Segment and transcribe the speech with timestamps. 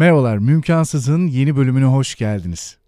[0.00, 2.78] Merhabalar, Mümkansız'ın yeni bölümüne hoş geldiniz.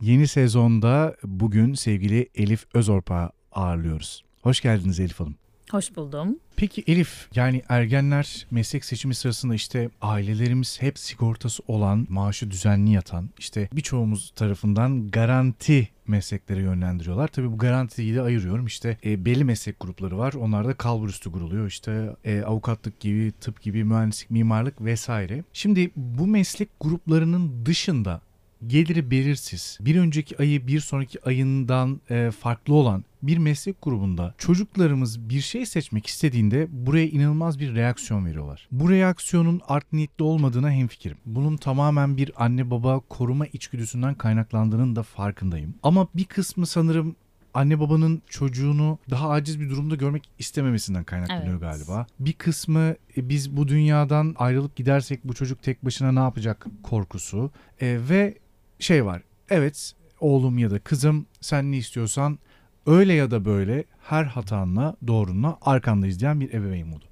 [0.00, 4.24] Yeni sezonda bugün sevgili Elif Özorp'a ağırlıyoruz.
[4.42, 5.34] Hoş geldiniz Elif Hanım.
[5.72, 6.38] Hoş buldum.
[6.56, 13.30] Peki Elif, yani ergenler meslek seçimi sırasında işte ailelerimiz hep sigortası olan, maaşı düzenli yatan,
[13.38, 17.28] işte birçoğumuz tarafından garanti mesleklere yönlendiriyorlar.
[17.28, 18.66] Tabii bu garantiyi de ayırıyorum.
[18.66, 20.32] İşte e, belli meslek grupları var.
[20.32, 21.66] Onlar da kalburüstü kuruluyor.
[21.66, 25.44] İşte e, avukatlık gibi, tıp gibi, mühendislik, mimarlık vesaire.
[25.52, 28.20] Şimdi bu meslek gruplarının dışında
[28.66, 35.28] geliri belirsiz, bir önceki ayı bir sonraki ayından e, farklı olan bir meslek grubunda çocuklarımız
[35.28, 38.68] bir şey seçmek istediğinde buraya inanılmaz bir reaksiyon veriyorlar.
[38.72, 41.16] Bu reaksiyonun art niyetli olmadığına hemfikirim.
[41.26, 45.74] Bunun tamamen bir anne baba koruma içgüdüsünden kaynaklandığının da farkındayım.
[45.82, 47.16] Ama bir kısmı sanırım
[47.54, 51.60] anne babanın çocuğunu daha aciz bir durumda görmek istememesinden kaynaklanıyor Evet.
[51.60, 52.06] galiba.
[52.20, 57.50] Bir kısmı e, biz bu dünyadan ayrılıp gidersek bu çocuk tek başına ne yapacak korkusu
[57.80, 58.38] E, ve
[58.82, 59.22] şey var.
[59.50, 62.38] Evet oğlum ya da kızım sen ne istiyorsan
[62.86, 67.04] öyle ya da böyle her hatanla doğrunla arkandayız diyen bir ebeveyn modu.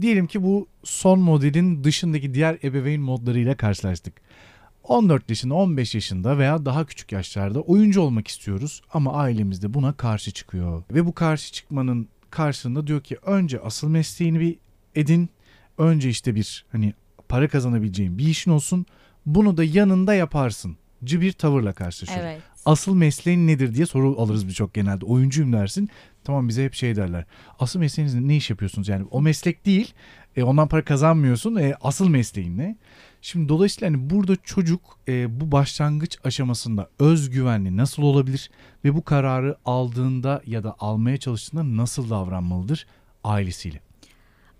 [0.00, 4.14] Diyelim ki bu son modelin dışındaki diğer ebeveyn modlarıyla karşılaştık.
[4.84, 9.92] 14 yaşında, 15 yaşında veya daha küçük yaşlarda oyuncu olmak istiyoruz ama ailemiz de buna
[9.92, 10.82] karşı çıkıyor.
[10.90, 14.56] Ve bu karşı çıkmanın karşılığında diyor ki önce asıl mesleğini bir
[14.94, 15.28] edin.
[15.78, 16.94] Önce işte bir hani
[17.28, 18.86] para kazanabileceğin bir işin olsun.
[19.26, 20.76] Bunu da yanında yaparsın.
[21.04, 22.42] Cı bir tavırla karşılaşıyoruz Evet.
[22.64, 25.04] asıl mesleğin nedir diye soru alırız birçok genelde.
[25.04, 25.90] Oyuncuyum dersin.
[26.24, 27.24] Tamam bize hep şey derler.
[27.58, 28.88] Asıl mesleğiniz ne, ne iş yapıyorsunuz?
[28.88, 29.94] Yani o meslek değil.
[30.36, 31.56] E, ondan para kazanmıyorsun.
[31.56, 32.76] E, asıl mesleğin ne?
[33.22, 38.50] Şimdi dolayısıyla hani burada çocuk e, bu başlangıç aşamasında özgüvenli nasıl olabilir
[38.84, 42.86] ve bu kararı aldığında ya da almaya çalıştığında nasıl davranmalıdır
[43.24, 43.80] ailesiyle?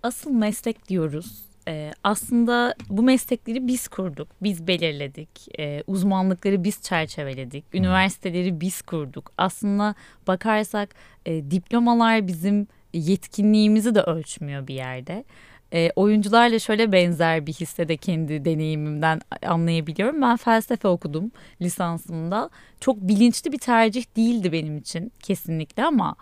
[0.02, 1.42] Asıl meslek diyoruz.
[1.68, 5.28] Ee, aslında bu meslekleri biz kurduk, biz belirledik.
[5.58, 7.64] Ee, uzmanlıkları biz çerçeveledik.
[7.72, 9.32] Üniversiteleri biz kurduk.
[9.38, 9.94] Aslında
[10.26, 10.94] bakarsak
[11.26, 15.24] e, diplomalar bizim yetkinliğimizi de ölçmüyor bir yerde.
[15.72, 20.22] E, oyuncularla şöyle benzer bir hisse de kendi deneyimimden anlayabiliyorum.
[20.22, 21.30] Ben felsefe okudum
[21.62, 22.50] lisansımda.
[22.80, 26.16] Çok bilinçli bir tercih değildi benim için kesinlikle ama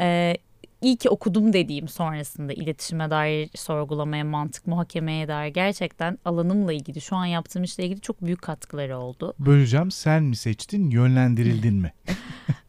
[0.00, 0.36] e,
[0.80, 7.16] iyi ki okudum dediğim sonrasında iletişime dair sorgulamaya, mantık muhakemeye dair gerçekten alanımla ilgili, şu
[7.16, 9.34] an yaptığım işle ilgili çok büyük katkıları oldu.
[9.38, 11.92] Böleceğim sen mi seçtin yönlendirildin mi?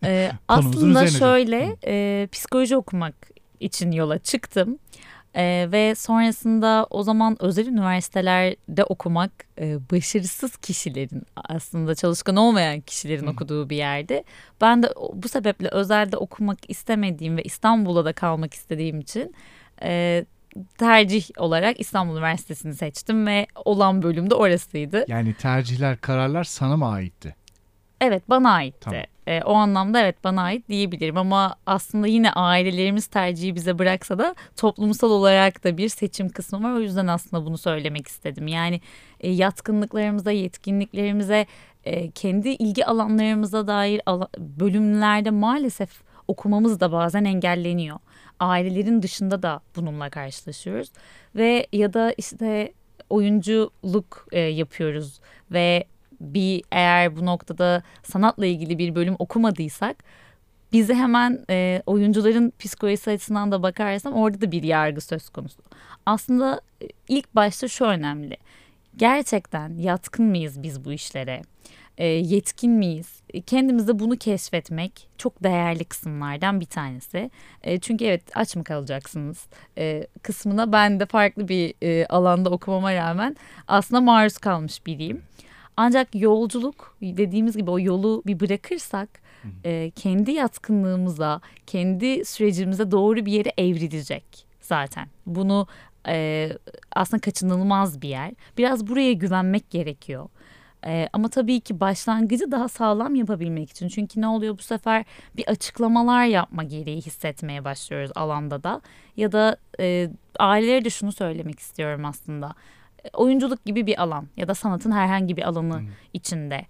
[0.04, 3.16] Ee, aslında şöyle e, psikoloji okumak
[3.60, 4.80] için yola çıktım.
[5.38, 13.28] E, ve sonrasında o zaman özel üniversitelerde okumak e, başarısız kişilerin aslında çalışkan olmayan kişilerin
[13.28, 13.32] Hı.
[13.32, 14.24] okuduğu bir yerde.
[14.62, 19.36] Ben de bu sebeple özelde okumak istemediğim ve İstanbul'da da kalmak istediğim için
[19.84, 20.26] e,
[20.78, 25.06] tercih olarak İstanbul Üniversitesi'ni seçtim ve olan bölüm de orasıydı.
[25.08, 27.36] Yani tercihler, kararlar sana mı aitti?
[28.02, 28.80] Evet bana aitti.
[28.82, 29.02] Tamam.
[29.28, 34.36] Ee, o anlamda evet bana ait diyebilirim ama aslında yine ailelerimiz tercihi bize bıraksa da
[34.56, 36.74] toplumsal olarak da bir seçim kısmı var.
[36.74, 38.48] O yüzden aslında bunu söylemek istedim.
[38.48, 38.82] Yani
[39.20, 41.46] e, yatkınlıklarımıza, yetkinliklerimize,
[41.86, 45.90] e, kendi ilgi alanlarımıza dair ala- bölümlerde maalesef
[46.28, 48.00] okumamız da bazen engelleniyor.
[48.40, 50.90] Ailelerin dışında da bununla karşılaşıyoruz
[51.36, 52.74] ve ya da işte
[53.10, 55.20] oyunculuk e, yapıyoruz
[55.52, 55.86] ve
[56.22, 60.04] bir eğer bu noktada sanatla ilgili bir bölüm okumadıysak
[60.74, 65.62] bizi hemen e, oyuncuların psikolojisi açısından da bakarsam orada da bir yargı söz konusu.
[66.06, 68.38] Aslında e, ilk başta şu önemli.
[68.96, 71.42] Gerçekten yatkın mıyız biz bu işlere?
[71.98, 73.22] E, yetkin miyiz?
[73.34, 77.32] E, Kendimizde bunu keşfetmek çok değerli kısımlardan bir tanesi.
[77.64, 79.46] E, çünkü evet aç mı kalacaksınız
[79.78, 83.36] e, kısmına ben de farklı bir e, alanda okumama rağmen
[83.68, 85.22] aslında maruz kalmış biriyim.
[85.78, 89.10] Ancak yolculuk dediğimiz gibi o yolu bir bırakırsak
[89.64, 95.08] e, kendi yatkınlığımıza, kendi sürecimize doğru bir yere evrilecek zaten.
[95.26, 95.68] Bunu
[96.08, 96.50] e,
[96.96, 98.32] aslında kaçınılmaz bir yer.
[98.58, 100.30] Biraz buraya güvenmek gerekiyor.
[100.86, 103.88] E, ama tabii ki başlangıcı daha sağlam yapabilmek için.
[103.88, 105.06] Çünkü ne oluyor bu sefer
[105.38, 108.82] bir açıklamalar yapma gereği hissetmeye başlıyoruz alanda da.
[109.18, 110.10] Ya da e,
[110.40, 112.54] ailelere de şunu söylemek istiyorum aslında.
[113.14, 115.82] Oyunculuk gibi bir alan ya da sanatın herhangi bir alanı
[116.14, 116.66] içinde.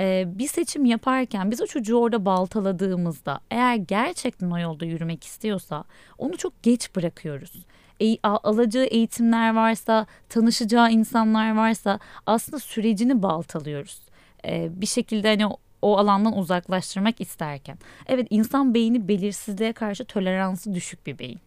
[0.00, 5.84] E, bir seçim yaparken biz o çocuğu orada baltaladığımızda eğer gerçekten o yolda yürümek istiyorsa
[6.18, 7.66] onu çok geç bırakıyoruz.
[8.00, 14.00] E, alacağı eğitimler varsa, tanışacağı insanlar varsa aslında sürecini baltalıyoruz.
[14.46, 15.46] E, bir şekilde hani
[15.82, 17.78] o, alandan uzaklaştırmak isterken.
[18.06, 21.40] Evet insan beyni belirsizliğe karşı toleransı düşük bir beyin.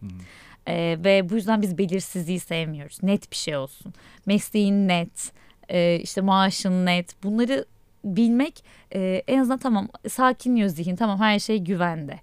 [0.68, 3.02] Ee, ve bu yüzden biz belirsizliği sevmiyoruz.
[3.02, 3.94] Net bir şey olsun.
[4.26, 5.32] Mesleğin net.
[5.68, 7.64] e, işte maaşın net bunları
[8.04, 8.64] bilmek
[8.94, 12.20] e, en azından tamam sakinliyor zihin tamam her şey güvende.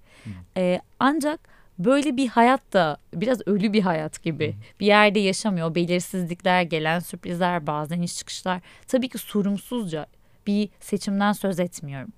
[0.58, 1.40] E, ancak
[1.80, 5.76] böyle bir hayat da biraz ölü bir hayat gibi bir yerde yaşamıyor.
[5.76, 10.06] Belirsizlikler, gelen sürprizler, bazen iş çıkışlar tabii ki sorumsuzca
[10.48, 12.10] bir seçimden söz etmiyorum.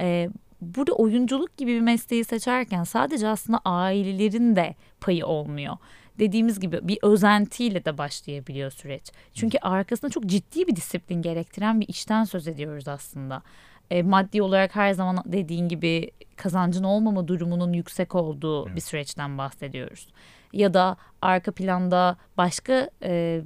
[0.00, 0.28] E,
[0.60, 5.76] burada oyunculuk gibi bir mesleği seçerken sadece aslında ailelerin de payı olmuyor
[6.18, 9.12] dediğimiz gibi bir özentiyle de başlayabiliyor süreç.
[9.34, 13.42] Çünkü arkasında çok ciddi bir disiplin gerektiren bir işten söz ediyoruz aslında.
[13.90, 18.76] E, maddi olarak her zaman dediğin gibi kazancın olmama durumunun yüksek olduğu evet.
[18.76, 20.08] bir süreçten bahsediyoruz.
[20.52, 23.42] Ya da arka planda başka e,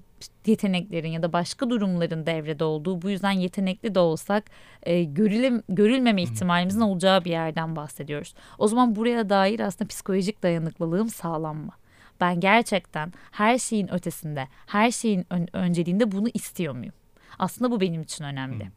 [0.47, 4.45] yeteneklerin ya da başka durumların devrede olduğu bu yüzden yetenekli de olsak
[4.83, 8.35] e, görüle, görülmeme ihtimalimizin olacağı bir yerden bahsediyoruz.
[8.59, 11.73] O zaman buraya dair aslında psikolojik dayanıklılığım sağlanma.
[12.21, 16.95] Ben gerçekten her şeyin ötesinde, her şeyin ön, önceliğinde bunu istiyor muyum?
[17.39, 18.65] Aslında bu benim için önemli.
[18.65, 18.73] Hmm.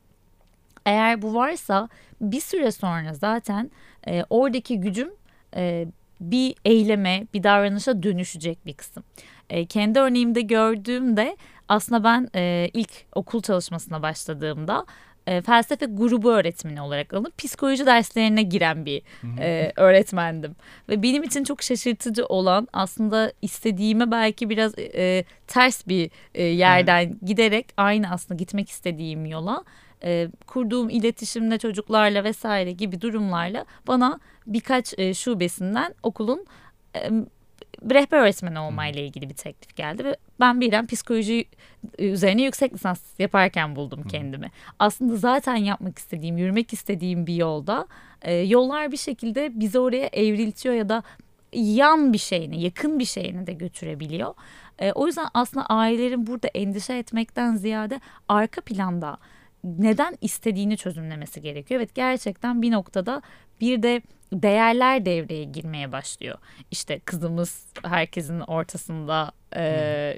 [0.86, 1.90] Eğer bu varsa
[2.22, 3.72] bir süre sonra zaten
[4.08, 5.10] e, oradaki gücüm
[5.56, 5.88] e,
[6.22, 9.04] bir eyleme, bir davranışa dönüşecek bir kısım.
[9.50, 14.86] E, kendi örneğimde gördüğümde aslında ben e, ilk okul çalışmasına başladığımda
[15.28, 19.02] e, felsefe grubu öğretmeni olarak alınıp psikoloji derslerine giren bir
[19.40, 20.56] e, öğretmendim.
[20.90, 27.20] Ve benim için çok şaşırtıcı olan aslında istediğime belki biraz e, ters bir e, yerden
[27.26, 29.64] giderek aynı aslında gitmek istediğim yola
[30.04, 36.46] e, kurduğum iletişimle çocuklarla vesaire gibi durumlarla bana birkaç e, şubesinden okulun
[36.96, 37.10] e,
[37.90, 41.46] rehber öğretmeni olmayla ilgili bir teklif geldi ve ben birden psikoloji
[42.00, 44.52] üzerine yüksek lisans yaparken buldum kendimi.
[44.80, 47.88] Aslında zaten yapmak istediğim, yürümek istediğim bir yolda
[48.22, 51.04] e, yollar bir şekilde bizi oraya evriltiyor ya da
[51.54, 54.34] yan bir şeyine, yakın bir şeyine de götürebiliyor.
[54.80, 59.18] E, o yüzden aslında ailelerin burada endişe etmekten ziyade arka planda
[59.66, 61.80] neden istediğini çözümlemesi gerekiyor.
[61.80, 63.22] Evet gerçekten bir noktada
[63.62, 64.02] bir de
[64.34, 66.38] değerler devreye girmeye başlıyor.
[66.72, 69.62] İşte kızımız herkesin ortasında e,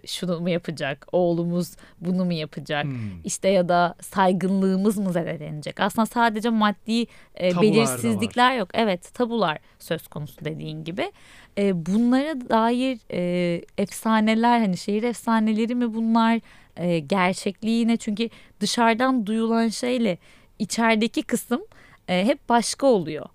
[0.01, 0.07] hmm.
[0.07, 3.21] şunu mu yapacak, oğlumuz bunu mu yapacak, hmm.
[3.23, 5.79] işte ya da saygınlığımız mı zedelenecek.
[5.79, 7.05] Aslında sadece maddi
[7.41, 8.69] e, belirsizlikler yok.
[8.73, 11.11] Evet tabular söz konusu dediğin gibi.
[11.57, 16.39] E, bunlara dair e, efsaneler hani şehir efsaneleri mi bunlar
[16.77, 18.29] e, gerçekliğine çünkü
[18.59, 20.17] dışarıdan duyulan şeyle
[20.59, 21.61] içerideki kısım
[22.07, 23.25] e, hep başka oluyor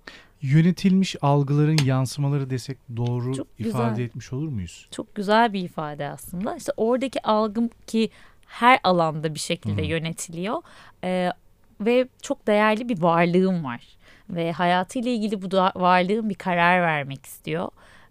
[0.42, 4.04] yönetilmiş algıların yansımaları desek doğru Çok ifade güzel.
[4.04, 4.88] etmiş olur muyuz?
[4.90, 6.56] Çok güzel bir ifade aslında.
[6.56, 8.10] İşte oradaki algım ki
[8.46, 9.88] her alanda bir şekilde hmm.
[9.88, 10.62] yönetiliyor
[11.04, 11.30] ee,
[11.80, 13.88] ve çok değerli bir varlığım var
[14.30, 17.68] ve hayatıyla ilgili bu varlığım bir karar vermek istiyor.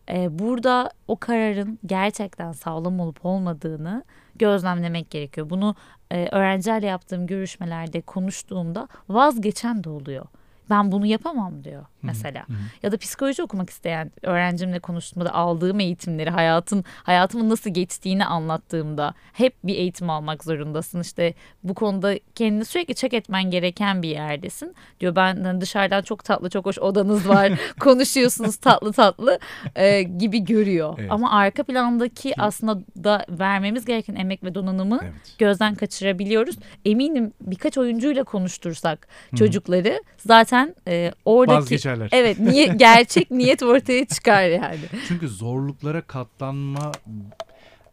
[0.09, 4.03] Ee, burada o kararın gerçekten sağlam olup olmadığını
[4.36, 5.50] gözlemlemek gerekiyor.
[5.50, 5.75] Bunu
[6.12, 10.25] e, öğrencilerle yaptığım görüşmelerde konuştuğumda vazgeçen de oluyor
[10.71, 12.48] ben bunu yapamam diyor mesela.
[12.48, 12.57] Hı hı.
[12.83, 19.56] Ya da psikoloji okumak isteyen öğrencimle konuştuğumda aldığım eğitimleri hayatın hayatımın nasıl geçtiğini anlattığımda hep
[19.63, 21.01] bir eğitim almak zorundasın.
[21.01, 21.33] İşte
[21.63, 24.75] bu konuda kendini sürekli çek etmen gereken bir yerdesin.
[25.00, 29.39] Diyor ben hani dışarıdan çok tatlı çok hoş odanız var konuşuyorsunuz tatlı tatlı
[29.75, 30.95] e, gibi görüyor.
[31.00, 31.12] Evet.
[31.12, 35.13] Ama arka plandaki aslında da vermemiz gereken emek ve donanımı evet.
[35.38, 36.55] gözden kaçırabiliyoruz.
[36.86, 39.36] Eminim birkaç oyuncuyla konuştursak Hı.
[39.36, 41.60] çocukları zaten e, oradaki
[41.93, 42.10] geçerler.
[42.12, 44.79] Evet niye, gerçek niyet ortaya çıkar yani.
[45.07, 46.91] Çünkü zorluklara katlanma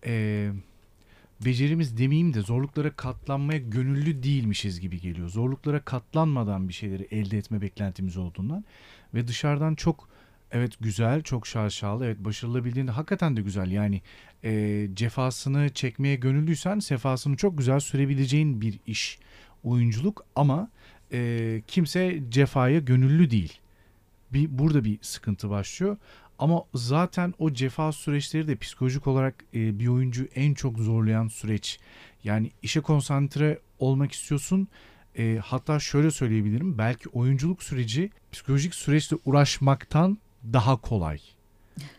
[0.06, 0.48] e,
[1.44, 5.28] becerimiz demeyeyim de zorluklara katlanmaya gönüllü değilmişiz gibi geliyor.
[5.28, 8.64] Zorluklara katlanmadan bir şeyleri elde etme beklentimiz olduğundan
[9.14, 10.08] ve dışarıdan çok
[10.52, 13.70] evet güzel, çok şaşalı, evet başarılı bildiğinde hakikaten de güzel.
[13.70, 14.02] Yani
[14.44, 19.18] e, cefasını çekmeye gönüllüysen sefasını çok güzel sürebileceğin bir iş
[19.64, 20.70] oyunculuk ama
[21.12, 23.60] e, kimse cefaya gönüllü değil
[24.32, 25.97] bir burada bir sıkıntı başlıyor.
[26.38, 31.78] Ama zaten o cefa süreçleri de psikolojik olarak e, bir oyuncu en çok zorlayan süreç.
[32.25, 34.68] Yani işe konsantre olmak istiyorsun.
[35.18, 36.78] E, hatta şöyle söyleyebilirim.
[36.78, 40.18] Belki oyunculuk süreci psikolojik süreçle uğraşmaktan
[40.52, 41.18] daha kolay.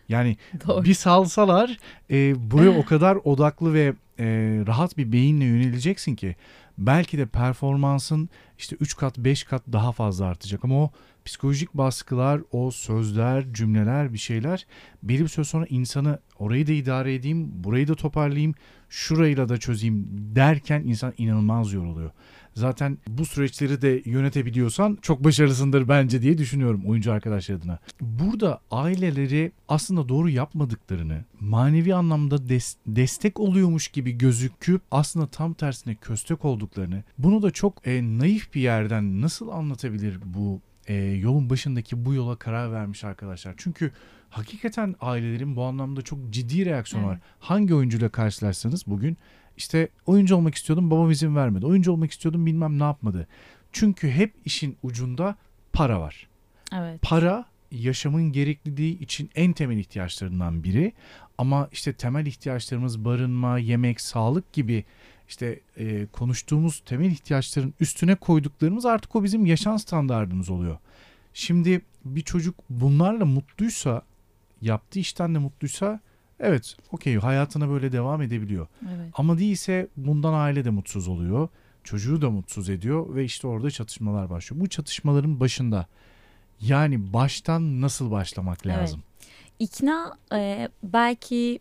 [0.10, 0.84] Yani Doğru.
[0.84, 1.78] bir salsalar
[2.12, 4.26] e, buraya o kadar odaklı ve e,
[4.68, 6.36] rahat bir beyinle yöneleceksin ki
[6.78, 10.92] belki de performansın işte 3 kat 5 kat daha fazla artacak ama o
[11.30, 14.66] psikolojik baskılar, o sözler, cümleler, bir şeyler
[15.04, 18.54] belli bir süre sonra insanı orayı da idare edeyim, burayı da toparlayayım,
[18.90, 22.12] şurayla da çözeyim derken insan inanılmaz yoruluyor.
[22.54, 27.80] Zaten bu süreçleri de yönetebiliyorsan çok başarılısındır bence diye düşünüyorum oyuncu arkadaşlar adına.
[28.02, 35.96] Burada aileleri aslında doğru yapmadıklarını, manevi anlamda des- destek oluyormuş gibi gözüküp aslında tam tersine
[35.96, 42.06] köstek olduklarını, bunu da çok e, naif bir yerden nasıl anlatabilir bu e, yolun başındaki
[42.06, 43.54] bu yola karar vermiş arkadaşlar.
[43.58, 43.92] Çünkü
[44.30, 47.20] hakikaten ailelerin bu anlamda çok ciddi reaksiyonu var.
[47.40, 49.18] Hangi oyuncuyla karşılaşsanız bugün
[49.58, 51.66] işte oyuncu olmak istiyordum babam izin vermedi.
[51.66, 53.28] Oyuncu olmak istiyordum bilmem ne yapmadı.
[53.72, 55.36] Çünkü hep işin ucunda
[55.74, 56.28] para var.
[56.74, 57.02] Evet.
[57.02, 60.94] Para yaşamın gerekliliği için en temel ihtiyaçlarından biri.
[61.38, 64.86] Ama işte temel ihtiyaçlarımız barınma, yemek, sağlık gibi
[65.30, 70.78] işte e, konuştuğumuz temel ihtiyaçların üstüne koyduklarımız artık o bizim yaşam standartımız oluyor.
[71.34, 74.02] Şimdi bir çocuk bunlarla mutluysa,
[74.62, 76.00] yaptığı işten de mutluysa
[76.40, 78.68] evet okey hayatına böyle devam edebiliyor.
[78.84, 79.10] Evet.
[79.14, 81.48] Ama değilse bundan aile de mutsuz oluyor.
[81.84, 84.62] Çocuğu da mutsuz ediyor ve işte orada çatışmalar başlıyor.
[84.62, 85.86] Bu çatışmaların başında
[86.62, 89.04] yani baştan nasıl başlamak lazım?
[89.60, 91.60] İkna e, belki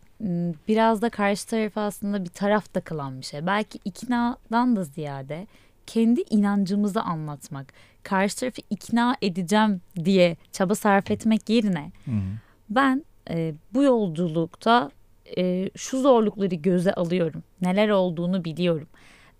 [0.67, 3.45] biraz da karşı tarafı aslında bir taraf da kılan bir şey.
[3.45, 5.47] Belki iknadan da ziyade
[5.87, 12.21] kendi inancımızı anlatmak, karşı tarafı ikna edeceğim diye çaba sarf etmek yerine Hı hı.
[12.69, 14.91] ben e, bu yolculukta
[15.37, 17.43] e, şu zorlukları göze alıyorum.
[17.61, 18.87] Neler olduğunu biliyorum.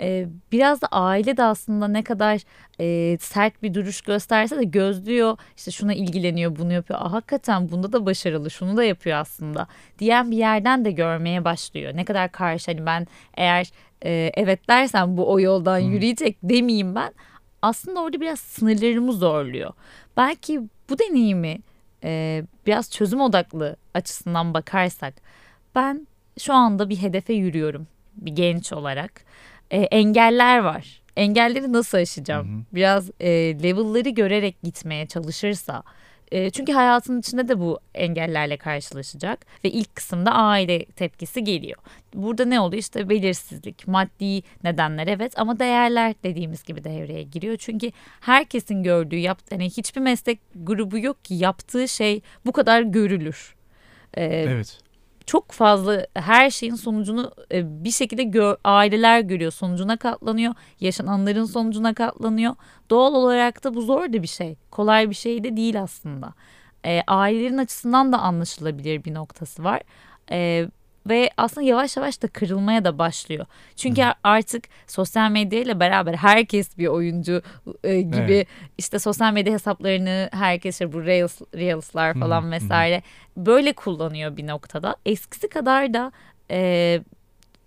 [0.01, 2.41] E, biraz da aile de aslında ne kadar
[2.79, 5.37] e, sert bir duruş gösterse de gözlüyor.
[5.57, 6.99] İşte şuna ilgileniyor, bunu yapıyor.
[7.01, 9.67] Aa, hakikaten bunda da başarılı, şunu da yapıyor aslında.
[9.99, 11.91] Diyen bir yerden de görmeye başlıyor.
[11.95, 13.71] Ne kadar karşı hani ben eğer
[14.05, 15.91] e, evet dersem bu o yoldan Hmm.
[15.91, 17.13] yürüyecek demeyeyim ben.
[17.61, 19.73] Aslında orada biraz sınırlarımı zorluyor.
[20.17, 21.57] Belki bu deneyimi
[22.03, 25.13] e, biraz çözüm odaklı açısından bakarsak
[25.75, 26.07] ben
[26.39, 29.21] şu anda bir hedefe yürüyorum bir genç olarak.
[29.71, 31.01] E, engeller var.
[31.17, 32.47] Engelleri nasıl aşacağım?
[32.47, 32.63] Hı hı.
[32.75, 33.29] Biraz e,
[33.63, 35.83] level'ları görerek gitmeye çalışırsa.
[36.31, 41.77] E, çünkü hayatın içinde de bu engellerle karşılaşacak ve ilk kısımda aile tepkisi geliyor.
[42.13, 42.79] Burada ne oluyor?
[42.79, 47.57] İşte belirsizlik, maddi nedenler evet ama değerler dediğimiz gibi devreye giriyor.
[47.57, 53.55] Çünkü herkesin gördüğü, yap, hani hiçbir meslek grubu yok ki yaptığı şey bu kadar görülür.
[54.13, 54.79] E, Evet.
[55.29, 59.51] Çok fazla her şeyin sonucunu e, bir şekilde gö- aileler görüyor.
[59.51, 60.53] Sonucuna katlanıyor.
[60.79, 62.55] Yaşananların sonucuna katlanıyor.
[62.89, 64.55] Doğal olarak da bu zor da bir şey.
[64.71, 66.33] Kolay bir şey de değil aslında.
[66.85, 69.81] E, ailelerin açısından da anlaşılabilir bir noktası var.
[70.31, 70.67] E,
[71.09, 73.45] ve aslında yavaş yavaş da kırılmaya da başlıyor.
[73.75, 77.41] Çünkü artık sosyal medyayla beraber herkes bir oyuncu
[77.83, 78.47] e, gibi Evet.
[78.77, 82.51] işte sosyal medya hesaplarını herkes işte bu Reels, Reels'lar Hı falan hı, hı.
[82.51, 83.01] vesaire
[83.45, 84.95] böyle kullanıyor bir noktada.
[85.05, 86.11] Eskisi kadar da
[86.51, 87.01] e,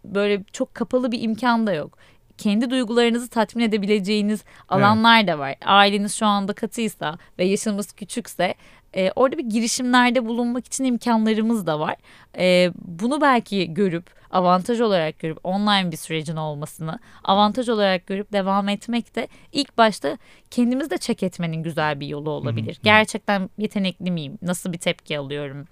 [0.05, 1.99] böyle çok kapalı bir imkan da yok.
[2.38, 5.55] Kendi duygularınızı tatmin edebileceğiniz alanlar da var.
[5.64, 8.55] Aileniz şu anda katıysa ve yaşınız küçükse
[8.96, 11.96] e, orada bir girişimlerde bulunmak için imkanlarımız da var.
[12.38, 18.68] E, bunu belki görüp avantaj olarak görüp online bir sürecin olmasını avantaj olarak görüp devam
[18.68, 20.18] etmek de ilk başta
[20.50, 22.78] kendimiz de check etmenin güzel bir yolu olabilir.
[22.82, 24.38] Gerçekten yetenekli miyim?
[24.42, 25.66] Nasıl bir tepki alıyorum?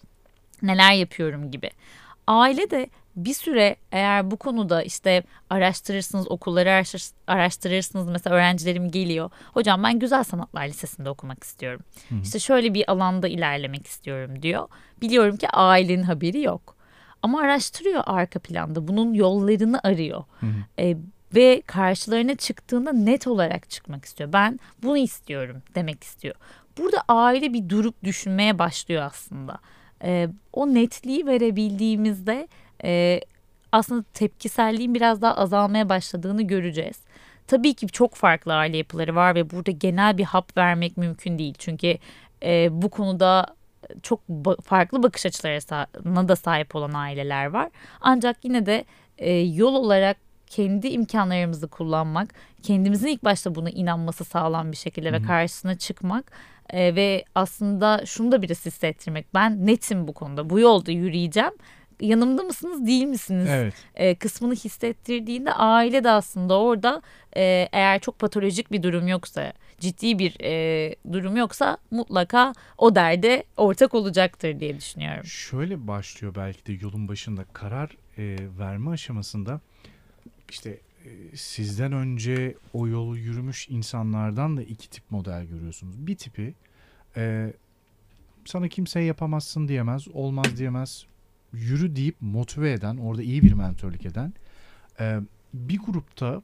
[0.63, 1.71] Neler yapıyorum gibi.
[2.27, 2.91] Aile de
[3.25, 8.09] bir süre eğer bu konuda işte araştırırsınız, okulları araştır- araştırırsınız.
[8.09, 9.31] Mesela öğrencilerim geliyor.
[9.55, 11.81] Hocam ben Güzel Sanatlar Lisesi'nde okumak istiyorum.
[12.09, 12.21] Hı hı.
[12.23, 14.69] İşte şöyle bir alanda ilerlemek istiyorum diyor.
[15.01, 16.77] Biliyorum ki ailenin haberi yok.
[17.23, 18.89] Ama araştırıyor arka planda.
[18.89, 20.25] Bunun yollarını arıyor.
[20.41, 20.83] Hı hı.
[20.83, 20.97] E,
[21.35, 24.33] ve karşılarına çıktığında net olarak çıkmak istiyor.
[24.33, 26.35] Ben bunu istiyorum demek istiyor.
[26.79, 29.59] Burada aile bir durup düşünmeye başlıyor aslında.
[30.05, 32.49] E, o netliği verebildiğimizde
[32.85, 33.21] e,
[33.73, 37.01] aslında tepkiselliğin biraz daha azalmaya başladığını göreceğiz.
[37.47, 41.55] Tabii ki çok farklı aile yapıları var ve burada genel bir hap vermek mümkün değil.
[41.59, 41.99] Çünkü
[42.43, 43.47] e, bu konuda
[44.03, 44.21] çok
[44.65, 47.71] farklı bakış açılarına da sahip olan aileler var.
[48.01, 48.85] Ancak yine de
[49.19, 55.13] e, yol olarak kendi imkanlarımızı kullanmak, kendimizin ilk başta buna inanması sağlam bir şekilde Hı
[55.13, 56.33] ve karşısına çıkmak
[56.71, 59.35] e, ve aslında şunu da biraz hissettirmek.
[59.35, 61.53] Ben netim bu konuda, bu yolda yürüyeceğim.
[62.01, 63.49] Yanımda mısınız, değil misiniz?
[63.51, 63.75] Evet.
[63.95, 67.03] e, kısmını hissettirdiğinde aile de aslında orada
[67.37, 73.45] e, eğer çok patolojik bir durum yoksa ciddi bir e, durum yoksa mutlaka o derde
[73.57, 75.25] ortak olacaktır diye düşünüyorum.
[75.25, 79.61] Şöyle başlıyor belki de yolun başında karar e, verme aşamasında
[80.51, 80.71] işte
[81.05, 86.07] e, sizden önce o yolu yürümüş insanlardan da iki tip model görüyorsunuz.
[86.07, 86.55] Bir tipi
[87.17, 87.53] Ee,
[88.45, 91.07] sana kimseye yapamazsın diyemez, olmaz diyemez.
[91.53, 94.33] Yürü deyip motive eden, orada iyi bir mentörlük eden.
[95.01, 95.21] Ee,
[95.55, 96.43] bir grupta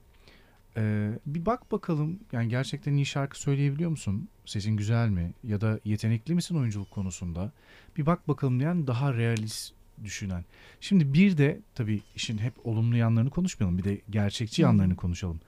[0.77, 4.29] e, bir bak bakalım yani gerçekten iyi şarkı söyleyebiliyor musun?
[4.45, 5.33] Sesin güzel mi?
[5.45, 7.53] Ya da yetenekli misin oyunculuk konusunda?
[7.97, 9.73] Bir bak bakalım diyen daha realist
[10.05, 10.45] düşünen.
[10.81, 13.79] Şimdi bir de tabii işin hep olumlu yanlarını konuşmayalım.
[13.79, 15.41] Bir de gerçekçi yanlarını konuşalım.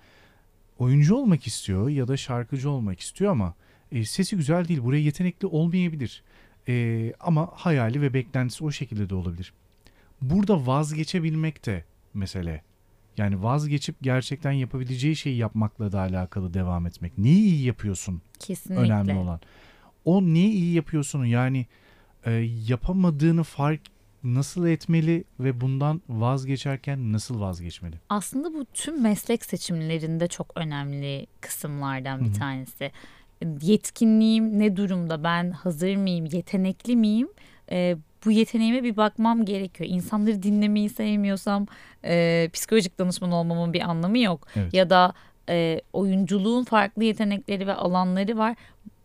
[0.79, 3.55] Oyuncu olmak istiyor ya da şarkıcı olmak istiyor ama
[3.93, 4.83] e, sesi güzel değil.
[4.83, 6.23] Buraya yetenekli olmayabilir.
[6.69, 9.53] E, ama hayali ve beklentisi o şekilde de olabilir.
[10.23, 11.85] Burada vazgeçebilmek de
[12.15, 12.63] mesele.
[13.17, 17.19] Yani vazgeçip gerçekten yapabileceği şeyi yapmakla da alakalı devam etmek.
[17.19, 18.23] Neyi iyi yapıyorsun?
[18.39, 18.83] Kesinlikle.
[18.83, 19.41] önemli olan.
[20.05, 21.67] O neyi iyi yapıyorsun yani
[22.25, 22.33] e,
[22.67, 23.81] yapamadığını fark
[24.25, 27.97] nasıl etmeli ve bundan vazgeçerken nasıl vazgeçmeli?
[28.09, 32.39] Aslında bu tüm meslek seçimlerinde çok önemli kısımlardan bir Hı hı.
[32.39, 32.93] tanesi.
[33.63, 35.25] Yetkinliğim ne durumda?
[35.25, 36.27] Ben hazır mıyım?
[36.33, 37.29] Yetenekli miyim?
[37.71, 39.91] Ee, bu yeteneğime bir bakmam gerekiyor.
[39.91, 41.67] İnsanları dinlemeyi sevmiyorsam
[42.05, 44.47] e, psikolojik danışman olmamın bir anlamı yok.
[44.57, 44.75] Evet.
[44.75, 45.13] Ya da
[45.49, 48.57] e, oyunculuğun farklı yetenekleri ve alanları var.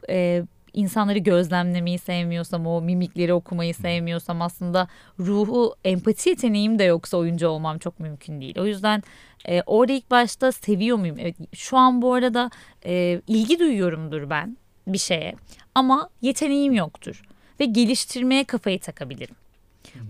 [0.09, 4.87] E, insanları gözlemlemeyi sevmiyorsam, o mimikleri okumayı sevmiyorsam aslında
[5.19, 8.59] ruhu, empati yeteneğim de yoksa oyuncu olmam çok mümkün değil.
[8.59, 9.03] O yüzden
[9.45, 11.15] e, orada ilk başta seviyor muyum?
[11.19, 12.49] Evet, şu an bu arada
[12.85, 15.35] e, ilgi duyuyorumdur ben bir şeye
[15.75, 17.21] ama yeteneğim yoktur
[17.59, 19.35] ve geliştirmeye kafayı takabilirim.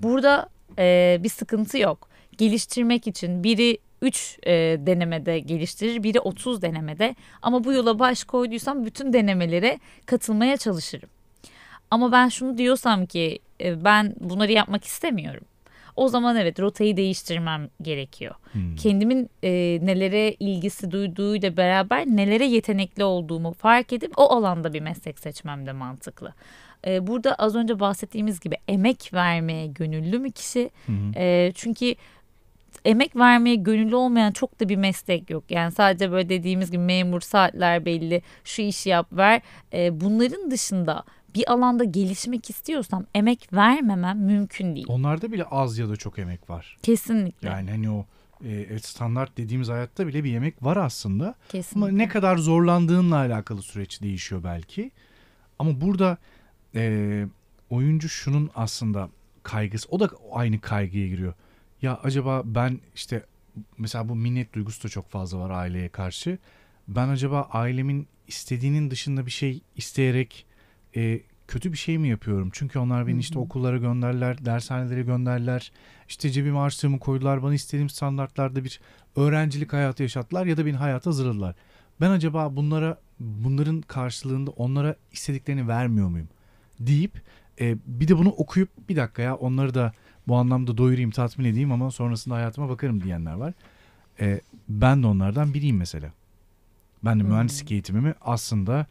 [0.03, 2.09] Burada e, bir sıkıntı yok.
[2.37, 4.39] Geliştirmek için biri 3
[4.85, 11.09] denemede geliştirir, biri 30 denemede ama bu yola baş koyduysam bütün denemelere katılmaya çalışırım.
[11.91, 15.43] Ama ben şunu diyorsam ki e, ben bunları yapmak istemiyorum.
[15.95, 18.35] O zaman evet rotayı değiştirmem gerekiyor.
[18.51, 18.75] Hmm.
[18.75, 25.19] Kendimin e, nelere ilgisi duyduğuyla beraber nelere yetenekli olduğumu fark edip o alanda bir meslek
[25.19, 26.33] seçmem de mantıklı.
[26.87, 30.69] E, burada az önce bahsettiğimiz gibi emek vermeye gönüllü mü kişi?
[30.85, 31.11] Hı hı.
[31.15, 31.95] E, çünkü
[32.85, 35.43] emek vermeye gönüllü olmayan çok da bir meslek yok.
[35.49, 39.41] Yani sadece böyle dediğimiz gibi memur saatler belli, şu işi yap ver.
[39.73, 41.03] E, bunların dışında
[41.35, 44.85] bir alanda gelişmek istiyorsam emek vermemem mümkün değil.
[44.89, 46.77] Onlarda bile az ya da çok emek var.
[46.83, 47.47] Kesinlikle.
[47.47, 48.05] Yani hani o
[48.43, 51.35] e, evet, standart dediğimiz hayatta bile bir emek var aslında.
[51.49, 51.89] kesinlikle.
[51.91, 54.91] Ama ne kadar zorlandığınla alakalı süreç değişiyor belki.
[55.59, 56.17] Ama burada
[56.75, 57.25] e,
[57.69, 59.09] oyuncu şunun aslında
[59.43, 59.87] kaygısı.
[59.89, 61.33] O da aynı kaygıya giriyor.
[61.83, 63.25] Ya acaba ben işte
[63.77, 66.37] mesela bu minnet duygusu da çok fazla var aileye karşı.
[66.87, 70.45] Ben acaba ailemin istediğinin dışında bir şey isteyerek
[70.95, 72.49] e, kötü bir şey mi yapıyorum?
[72.53, 75.71] Çünkü onlar beni işte okullara gönderler, dershanelere gönderler.
[76.07, 77.43] İşte cebime harçlığımı koydular.
[77.43, 78.79] Bana istediğim standartlarda bir
[79.15, 81.55] öğrencilik hayatı yaşattılar ya da beni hayata hazırladılar.
[82.01, 86.29] Ben acaba bunlara bunların karşılığında onlara istediklerini vermiyor muyum?
[86.79, 87.21] deyip
[87.61, 89.93] e, bir de bunu okuyup bir dakika ya onları da
[90.27, 93.53] bu anlamda doyurayım, tatmin edeyim ama sonrasında hayatıma bakarım diyenler var.
[94.19, 96.11] E, ben de onlardan biriyim mesela.
[97.05, 97.29] Ben de Hmm.
[97.31, 98.85] mühendislik eğitimimi aslında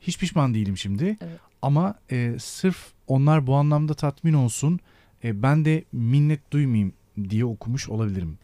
[0.00, 1.04] hiç pişman değilim şimdi.
[1.20, 1.40] Evet.
[1.62, 4.80] Ama e, sırf onlar bu anlamda tatmin olsun,
[5.24, 6.92] e, ben de minnet duymayayım
[7.30, 8.38] diye okumuş olabilirim.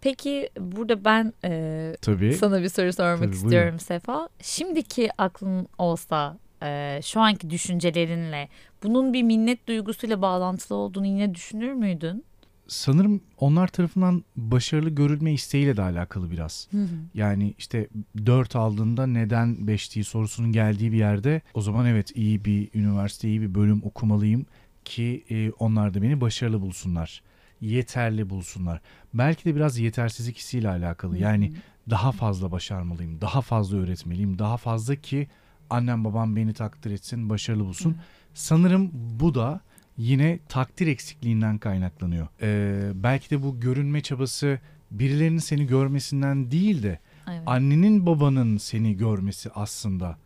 [0.00, 2.32] Peki burada ben e, Tabii.
[2.34, 4.28] sana bir soru sormak Tabii, istiyorum Sefa.
[4.42, 8.48] Şimdiki aklın olsa e, şu anki düşüncelerinle
[8.82, 12.24] bunun bir minnet duygusuyla bağlantılı olduğunu yine düşünür müydün?
[12.68, 16.68] Sanırım onlar tarafından başarılı görülme isteğiyle de alakalı biraz.
[17.14, 17.88] Yani işte
[18.26, 23.28] 4 aldığında neden 5 değil sorusunun geldiği bir yerde o zaman evet iyi bir üniversite,
[23.28, 24.46] iyi bir bölüm okumalıyım
[24.84, 27.22] ki e, onlar da beni başarılı bulsunlar.
[27.60, 28.80] Yeterli bulsunlar.
[29.14, 31.18] Belki de biraz yetersizlik hissiyle alakalı.
[31.18, 31.52] Yani
[31.90, 35.28] daha fazla başarmalıyım, daha fazla öğretmeliyim, daha fazla ki
[35.70, 37.90] annem babam beni takdir etsin, başarılı bulsun.
[37.90, 37.96] Hı.
[38.34, 39.60] Sanırım bu da
[39.96, 42.28] yine takdir eksikliğinden kaynaklanıyor.
[42.42, 44.58] Ee, belki de bu görünme çabası
[44.90, 46.98] birilerinin seni görmesinden değil de
[47.28, 47.42] Evet.
[47.46, 50.16] annenin babanın seni görmesi aslında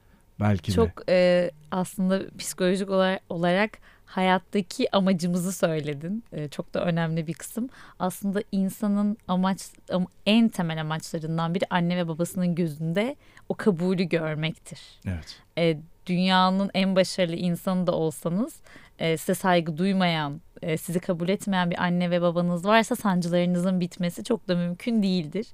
[0.41, 0.77] belki de.
[0.77, 6.25] Çok e, aslında psikolojik olarak, olarak hayattaki amacımızı söyledin.
[6.33, 7.69] E, çok da önemli bir kısım.
[7.99, 13.17] Aslında insanın amaç am- en temel amaçlarından biri anne ve babasının gözünde
[13.51, 14.81] o kabulü görmektir.
[15.07, 15.43] Evet.
[15.59, 18.61] E, dünyanın en başarılı insanı da olsanız
[18.99, 24.25] e, size saygı duymayan, e, sizi kabul etmeyen bir anne ve babanız varsa sancılarınızın bitmesi
[24.25, 25.47] çok da mümkün değildir.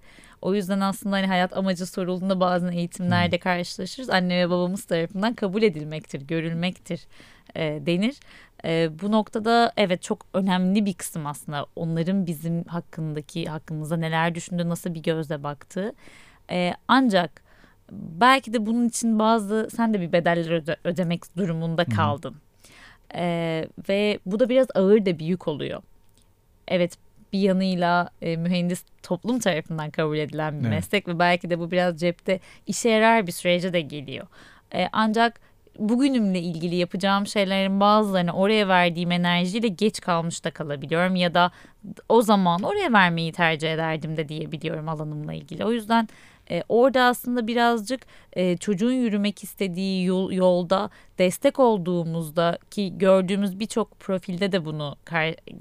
[0.43, 4.11] O yüzden aslında hani hayat amacı sorulduğunda bazen eğitimlerde karşılaşırız.
[4.11, 7.07] Anne ve babamız tarafından kabul edilmektir, görülmektir
[7.55, 8.17] e, denir.
[8.65, 14.69] E, bu noktada evet çok önemli bir kısım aslında onların bizim hakkındaki hakkımızda neler düşündüğü,
[14.69, 15.93] nasıl bir gözle baktığı.
[16.51, 17.46] E, ancak
[17.93, 22.37] belki de bunun için bazı sen de bir bedeller öde, ödemek durumunda kaldın.
[23.15, 25.83] Ee, ve bu da biraz ağır da bir yük oluyor.
[26.69, 26.99] Evet
[27.33, 30.71] bir yanıyla e, mühendis toplum tarafından kabul edilen bir Evet.
[30.71, 34.27] meslek ve belki de bu biraz cepte işe yarar bir sürece de geliyor.
[34.75, 35.41] E, ancak
[35.79, 41.51] bugünümle ilgili yapacağım şeylerin bazılarını oraya verdiğim enerjiyle geç kalmış da kalabiliyorum ya da
[42.09, 45.65] o zaman oraya vermeyi tercih ederdim de diyebiliyorum alanımla ilgili.
[45.65, 46.09] O yüzden
[46.51, 54.01] e, orada aslında birazcık e, çocuğun yürümek istediği yol, yolda destek olduğumuzda ki gördüğümüz birçok
[54.01, 54.97] profilde de bunu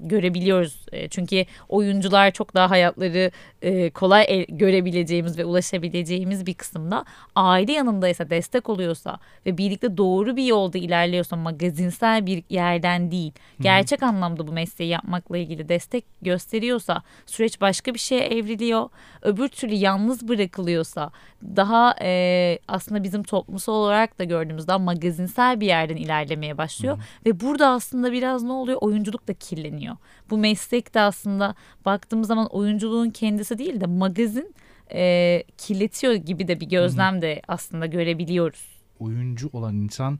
[0.00, 0.86] görebiliyoruz.
[0.92, 3.30] E, çünkü oyuncular çok daha hayatları
[3.62, 7.04] e, kolay el- görebileceğimiz ve ulaşabileceğimiz bir kısımda
[7.36, 14.02] aile yanındaysa destek oluyorsa ve birlikte doğru bir yolda ilerliyorsa magazinsel bir yerden değil gerçek
[14.02, 18.88] anlamda bu mesleği yapmakla ilgili destek gösteriyorsa süreç başka bir şeye evriliyor.
[19.22, 21.10] Öbür türlü yalnız bırakılıyorsa
[21.56, 24.78] daha e, aslında bizim toplumsal olarak da gördüğümüz daha
[25.46, 26.98] magazinsel bir yerden ilerlemeye başlıyor.
[27.26, 28.78] Ve burada aslında biraz ne oluyor?
[28.80, 29.96] Oyunculuk da kirleniyor.
[30.30, 31.54] Bu meslek de aslında
[31.84, 34.54] baktığımız zaman oyunculuğun kendisi değil de magazin
[34.92, 38.76] e, kirletiyor gibi de bir gözlem de aslında görebiliyoruz.
[39.00, 40.18] oyuncu olan insan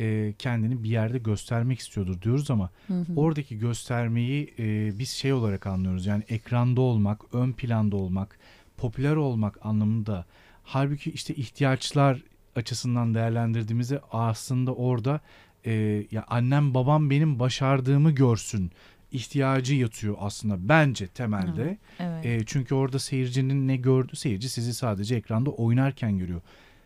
[0.00, 2.70] e, kendini bir yerde göstermek istiyordur diyoruz ama
[3.16, 6.06] oradaki göstermeyi e, biz şey olarak anlıyoruz.
[6.06, 8.38] Yani ekranda olmak, ön planda olmak,
[8.76, 10.24] popüler olmak anlamında.
[10.64, 12.22] Halbuki işte ihtiyaçlar
[12.58, 15.20] açısından değerlendirdiğimizde aslında orada
[15.66, 15.72] e,
[16.10, 18.72] ya annem babam benim başardığımı görsün
[19.12, 21.78] ihtiyacı yatıyor aslında bence temelde.
[21.98, 22.26] Evet.
[22.26, 24.16] E, çünkü orada seyircinin ne gördü?
[24.16, 26.40] Seyirci sizi sadece ekranda oynarken görüyor.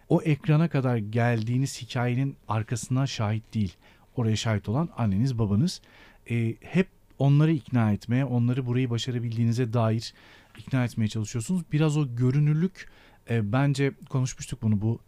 [0.08, 3.74] O ekrana kadar geldiğiniz hikayenin arkasından şahit değil.
[4.16, 5.80] Oraya şahit olan anneniz babanız.
[6.30, 10.14] E, hep onları ikna etmeye, onları burayı başarabildiğinize dair
[10.58, 11.62] ikna etmeye çalışıyorsunuz.
[11.72, 12.88] Biraz o görünürlük
[13.30, 15.00] e, bence konuşmuştuk bunu bu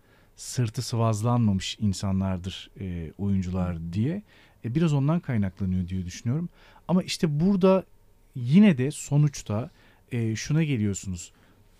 [0.43, 4.23] sırtı sıvazlanmamış insanlardır e, oyuncular diye.
[4.65, 6.49] E, biraz ondan kaynaklanıyor diye düşünüyorum.
[6.89, 7.85] Ama işte burada
[8.35, 9.71] yine de sonuçta
[10.13, 11.33] e, şuna geliyorsunuz.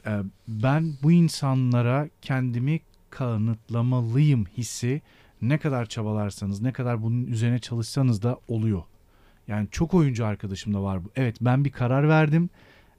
[0.07, 5.03] E, ben bu insanlara kendimi kanıtlamalıyım hissi
[5.43, 8.83] ne kadar çabalarsanız, ne kadar bunun üzerine çalışsanız da oluyor.
[9.49, 11.11] Yani çok oyuncu arkadaşım da var bu.
[11.17, 12.51] Evet ben bir karar verdim.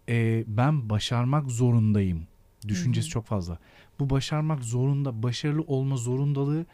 [0.09, 2.27] E, ben başarmak zorundayım.
[2.67, 3.59] Düşüncesi çok fazla.
[3.99, 6.65] Bu başarmak zorunda, başarılı olma zorundalığı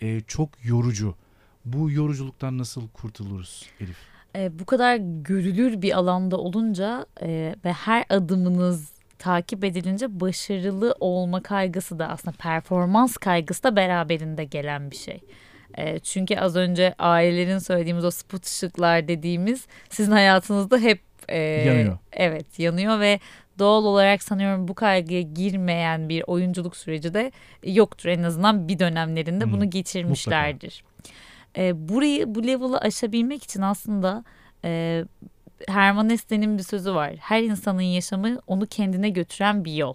[0.00, 1.14] e, çok yorucu.
[1.64, 3.96] Bu yoruculuktan nasıl kurtuluruz Elif?
[4.36, 11.42] E, bu kadar görülür bir alanda olunca e, ve her adımınız takip edilince başarılı olma
[11.42, 15.20] kaygısı da aslında performans kaygısı da beraberinde gelen bir şey.
[15.78, 21.98] E, çünkü az önce ailelerin söylediğimiz o spot ışıklar dediğimiz sizin hayatınızda hep e, Yanıyor.
[22.12, 23.20] Evet yanıyor ve
[23.58, 27.32] doğal olarak sanıyorum bu kaygıya girmeyen bir oyunculuk süreci de
[27.64, 28.08] yoktur.
[28.08, 30.84] En azından bir dönemlerinde bunu geçirmişlerdir.
[31.56, 34.24] E, burayı bu level'ı aşabilmek için aslında
[34.64, 35.04] e,
[35.68, 37.14] Herman Hesse'nin bir sözü var.
[37.18, 39.94] Her insanın yaşamı onu kendine götüren bir yol.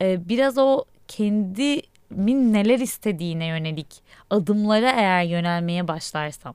[0.00, 6.54] E, biraz o kendimin neler istediğine yönelik adımlara eğer yönelmeye başlarsam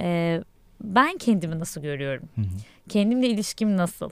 [0.00, 0.40] e,
[0.80, 2.28] ben kendimi nasıl görüyorum?
[2.34, 2.44] Hı hı.
[2.88, 4.10] Kendimle ilişkim nasıl?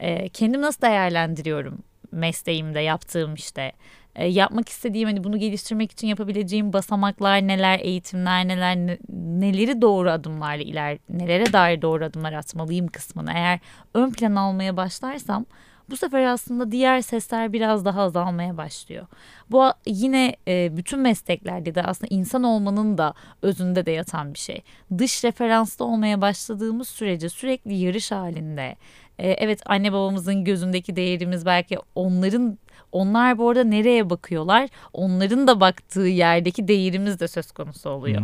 [0.00, 1.78] E, kendimi nasıl değerlendiriyorum
[2.12, 3.72] mesleğimde, yaptığım işte?
[4.16, 10.10] E, yapmak istediğim hani bunu geliştirmek için yapabileceğim basamaklar neler, eğitimler neler, ne- neleri doğru
[10.10, 13.58] adımlarla iler, nelere dair doğru adımlar atmalıyım kısmını eğer
[13.94, 15.46] ön plan almaya başlarsam
[15.90, 19.06] bu sefer aslında diğer sesler biraz daha azalmaya başlıyor.
[19.50, 24.62] Bu yine e, bütün mesleklerde de aslında insan olmanın da özünde de yatan bir şey.
[24.98, 28.76] Dış referanslı olmaya başladığımız sürece sürekli yarış halinde.
[29.18, 32.58] E, evet anne babamızın gözündeki değerimiz belki onların
[32.92, 34.68] onlar bu arada nereye bakıyorlar?
[34.92, 38.22] Onların da baktığı yerdeki değerimiz de söz konusu oluyor.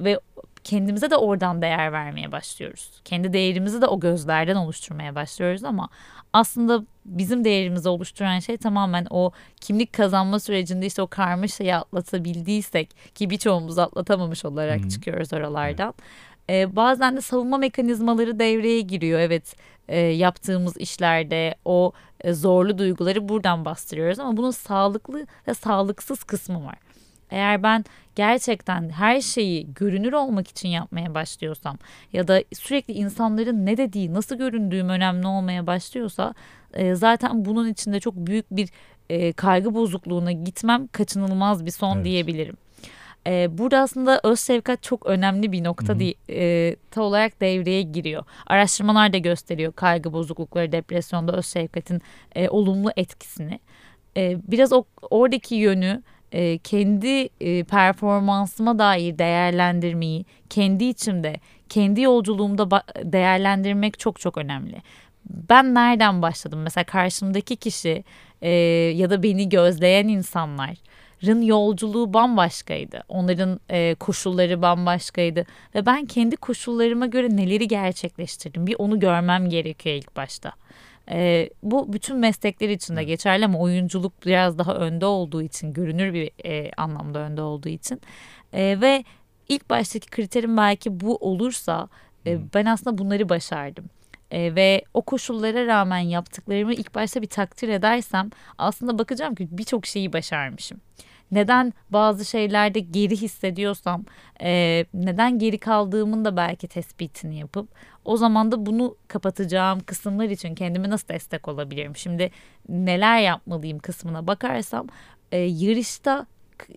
[0.00, 0.20] Ve
[0.64, 2.90] kendimize de oradan değer vermeye başlıyoruz.
[3.04, 5.88] Kendi değerimizi de o gözlerden oluşturmaya başlıyoruz ama
[6.32, 13.30] aslında bizim değerimizi oluşturan şey tamamen o kimlik kazanma sürecinde işte o karmaşayı atlatabildiysek ki
[13.30, 14.88] birçoğumuz atlatamamış olarak hı.
[14.88, 15.94] çıkıyoruz oralardan.
[16.50, 19.20] Ee, bazen de savunma mekanizmaları devreye giriyor.
[19.20, 19.56] Evet
[19.88, 26.64] e, yaptığımız işlerde o e, zorlu duyguları buradan bastırıyoruz ama bunun sağlıklı ve sağlıksız kısmı
[26.64, 26.76] var.
[27.30, 31.78] Eğer ben gerçekten her şeyi görünür olmak için yapmaya başlıyorsam
[32.12, 36.34] ya da sürekli insanların ne dediği, nasıl göründüğüm önemli olmaya başlıyorsa
[36.74, 38.68] e, zaten bunun içinde çok büyük bir
[39.10, 42.04] e, kaygı bozukluğuna gitmem kaçınılmaz bir son Evet.
[42.04, 42.56] diyebilirim.
[43.26, 48.24] E, burada aslında öz şefkat çok önemli bir nokta değil, e, ta olarak devreye giriyor.
[48.46, 52.02] Araştırmalar da gösteriyor kaygı bozuklukları, depresyonda öz şefkatin
[52.34, 53.60] e, olumlu etkisini.
[54.16, 61.36] e, biraz o oradaki yönü e, kendi e, performansıma dair değerlendirmeyi kendi içimde,
[61.68, 64.82] kendi yolculuğumda değerlendirmek çok çok önemli.
[65.24, 66.60] Ben nereden başladım?
[66.62, 68.04] Mesela karşımdaki kişi
[68.42, 68.50] e,
[68.96, 70.76] ya da beni gözleyen insanların
[71.22, 73.04] yolculuğu bambaşkaydı.
[73.08, 79.96] Onların e, koşulları bambaşkaydı ve ben kendi koşullarıma göre neleri gerçekleştirdim bir onu görmem gerekiyor
[79.96, 80.52] ilk başta.
[81.10, 86.14] E, bu bütün meslekler için de geçerli ama oyunculuk biraz daha önde olduğu için görünür
[86.14, 88.00] bir e, anlamda önde olduğu için
[88.52, 89.04] e, ve
[89.48, 91.88] ilk baştaki kriterim belki bu olursa
[92.26, 93.84] e, ben aslında bunları başardım.
[94.30, 99.86] E, ve o koşullara rağmen yaptıklarımı ilk başta bir takdir edersem aslında bakacağım ki birçok
[99.86, 100.80] şeyi başarmışım
[101.32, 104.04] neden bazı şeylerde geri hissediyorsam
[104.42, 107.68] e, neden geri kaldığımın da belki tespitini yapıp
[108.04, 111.96] o zaman da bunu kapatacağım kısımlar için kendime nasıl destek olabilirim?
[111.96, 112.30] Şimdi
[112.68, 114.86] neler yapmalıyım kısmına bakarsam
[115.32, 116.26] e, yarışta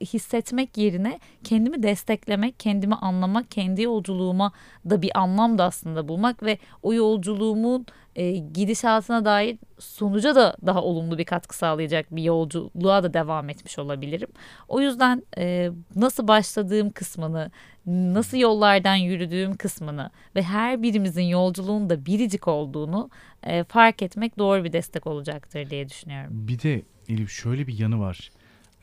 [0.02, 4.52] hissetmek yerine kendimi desteklemek, kendimi anlamak, kendi yolculuğuma
[4.90, 10.84] da bir anlam da aslında bulmak ve o yolculuğumun e, gidişatına dair sonuca da daha
[10.84, 14.30] olumlu bir katkı sağlayacak bir yolculuğa da devam etmiş olabilirim.
[14.68, 17.52] O yüzden e, nasıl başladığım kısmını,
[17.86, 23.10] nasıl yollardan yürüdüğüm kısmını ve her birimizin yolculuğunda biricik olduğunu
[23.44, 26.32] e, fark etmek doğru bir destek olacaktır diye düşünüyorum.
[26.32, 28.32] Bir de Elif şöyle bir yanı var.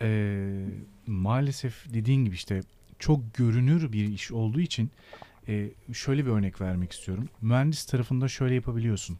[0.00, 0.64] Ee,
[1.06, 2.60] maalesef dediğin gibi işte
[2.98, 4.90] çok görünür bir iş olduğu için
[5.48, 7.28] e, şöyle bir örnek vermek istiyorum.
[7.40, 9.18] Mühendis tarafında şöyle yapabiliyorsun.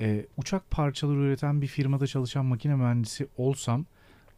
[0.00, 3.86] E, uçak parçaları üreten bir firmada çalışan makine mühendisi olsam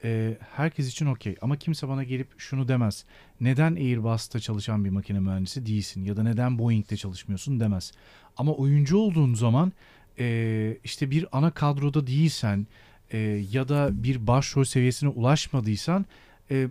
[0.05, 1.37] e, herkes için okey.
[1.41, 3.05] Ama kimse bana gelip şunu demez.
[3.41, 7.93] Neden Airbus'ta çalışan bir makine mühendisi değilsin ya da neden Boeing'de çalışmıyorsun demez.
[8.37, 9.73] Ama oyuncu olduğun zaman
[10.19, 12.67] e, işte bir ana kadroda değilsen
[13.11, 13.19] e,
[13.51, 16.07] ya da bir başrol seviyesine ulaşmadıysan
[16.51, 16.69] e,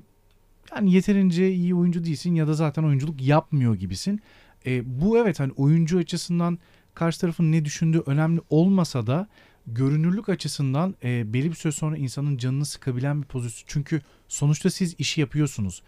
[0.76, 4.22] yani yeterince iyi oyuncu değilsin ya da zaten oyunculuk yapmıyor gibisin.
[4.66, 6.60] E, bu evet hani oyuncu açısından
[6.94, 9.28] karşı tarafın ne düşündüğü önemli olmasa da
[9.68, 13.66] görünürlük açısından e, belli bir süre sonra insanın canını sıkabilen bir pozisyon.
[13.68, 15.82] Çünkü sonuçta siz işi yapıyorsunuz.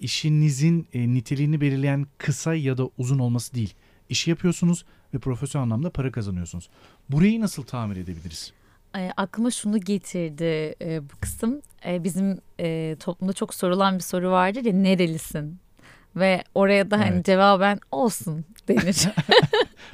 [0.00, 3.74] İşinizin e, niteliğini belirleyen kısa ya da uzun olması değil.
[4.08, 6.68] İşi yapıyorsunuz ve profesyonel anlamda para kazanıyorsunuz.
[7.10, 8.52] Burayı nasıl tamir edebiliriz?
[8.96, 11.62] E, aklıma şunu getirdi e, bu kısım.
[11.86, 15.58] E, bizim e, toplumda çok sorulan bir soru vardır ya nerelisin?
[16.16, 17.24] Ve oraya da hani evet.
[17.24, 19.08] cevaben olsun denir.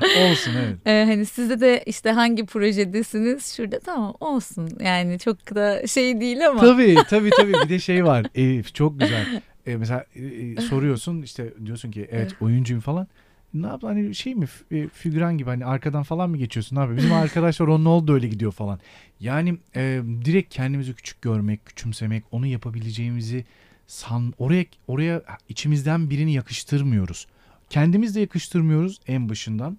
[0.30, 0.76] olsun evet.
[0.86, 4.70] Ee, hani sizde de işte hangi projedesiniz şurada tamam olsun.
[4.80, 6.60] Yani çok da şey değil ama.
[6.60, 8.26] Tabii tabii tabii bir de şey var.
[8.34, 9.42] Elif çok güzel.
[9.66, 13.08] Ee, mesela e, e, soruyorsun işte diyorsun ki evet oyuncuyum falan.
[13.54, 16.96] Ne yap hani şey mi e, figüran gibi hani arkadan falan mı geçiyorsun abi?
[16.96, 18.80] Bizim arkadaşlar onun oldu öyle gidiyor falan.
[19.20, 23.44] Yani e, direkt kendimizi küçük görmek, küçümsemek, onu yapabileceğimizi
[23.86, 27.26] san oraya oraya içimizden birini yakıştırmıyoruz.
[27.70, 29.78] Kendimiz de yakıştırmıyoruz en başından.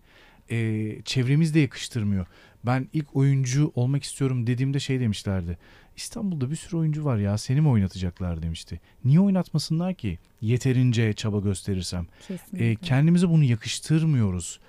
[0.52, 2.26] E, çevremiz de yakıştırmıyor.
[2.66, 5.58] Ben ilk oyuncu olmak istiyorum dediğimde şey demişlerdi.
[6.00, 8.80] İstanbul'da bir sürü oyuncu var ya seni mi oynatacaklar demişti.
[9.06, 10.20] Niye oynatmasınlar ki?
[10.42, 12.08] Yeterince çaba gösterirsem.
[12.58, 14.60] E, kendimize bunu yakıştırmıyoruz.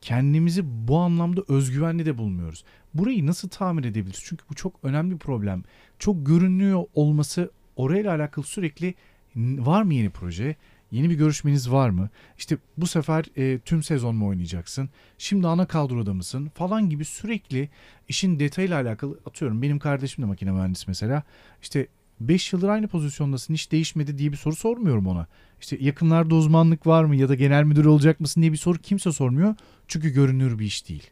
[0.00, 2.64] Kendimizi bu anlamda özgüvenli de bulmuyoruz.
[2.94, 4.20] Burayı nasıl tamir edebiliriz?
[4.24, 5.62] Çünkü bu çok önemli bir problem.
[5.98, 8.94] Çok görünüyor olması orayla alakalı sürekli
[9.36, 10.56] var mı yeni proje?
[10.90, 12.08] Yeni bir görüşmeniz var mı?
[12.38, 14.90] İşte bu sefer e, tüm sezon mu oynayacaksın?
[15.18, 16.50] Şimdi ana kadroda mısın?
[16.54, 17.68] Falan gibi sürekli
[18.08, 19.62] işin detayıyla alakalı atıyorum.
[19.62, 21.22] Benim kardeşim de makine mühendisi mesela.
[21.62, 21.86] İşte
[22.20, 25.26] 5 yıldır aynı pozisyondasın hiç değişmedi diye bir soru sormuyorum ona.
[25.60, 29.12] İşte yakınlarda uzmanlık var mı ya da genel müdür olacak mısın diye bir soru kimse
[29.12, 29.54] sormuyor.
[29.88, 31.10] Çünkü görünür bir iş değil.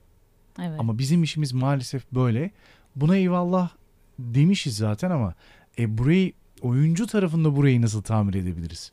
[0.63, 0.81] Evet.
[0.81, 2.51] Ama bizim işimiz maalesef böyle.
[2.97, 3.71] Buna eyvallah
[4.19, 5.35] demişiz zaten ama
[5.79, 6.33] e, burayı
[6.63, 8.93] oyuncu tarafında burayı nasıl tamir edebiliriz?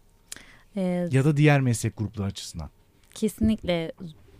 [0.76, 2.70] Ee, ya da diğer meslek grupları açısından.
[3.14, 3.92] Kesinlikle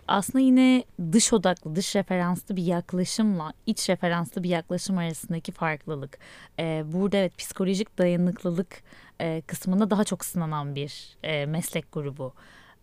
[0.08, 6.18] aslında yine dış odaklı, dış referanslı bir yaklaşımla iç referanslı bir yaklaşım arasındaki farklılık.
[6.60, 8.84] Ee, burada evet psikolojik dayanıklılık
[9.22, 12.34] e, kısmında daha çok sınanan bir e, meslek grubu.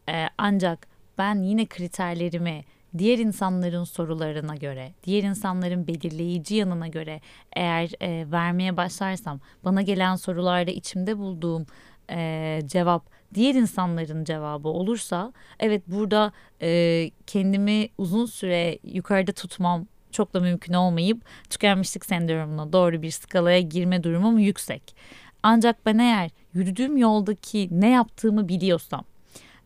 [0.08, 0.86] E, ancak
[1.18, 2.64] ben yine kriterlerimi
[2.98, 7.20] diğer insanların sorularına göre, diğer insanların belirleyici yanına göre
[7.52, 11.66] eğer e, vermeye başlarsam bana gelen sorularda içimde bulduğum
[12.10, 20.34] e, cevap diğer insanların cevabı olursa evet burada e, kendimi uzun süre yukarıda tutmam çok
[20.34, 24.96] da mümkün olmayıp tükenmişlik sendromuna doğru bir skalaya girme durumum yüksek.
[25.42, 29.04] Ancak ben eğer yürüdüğüm yoldaki ne yaptığımı biliyorsam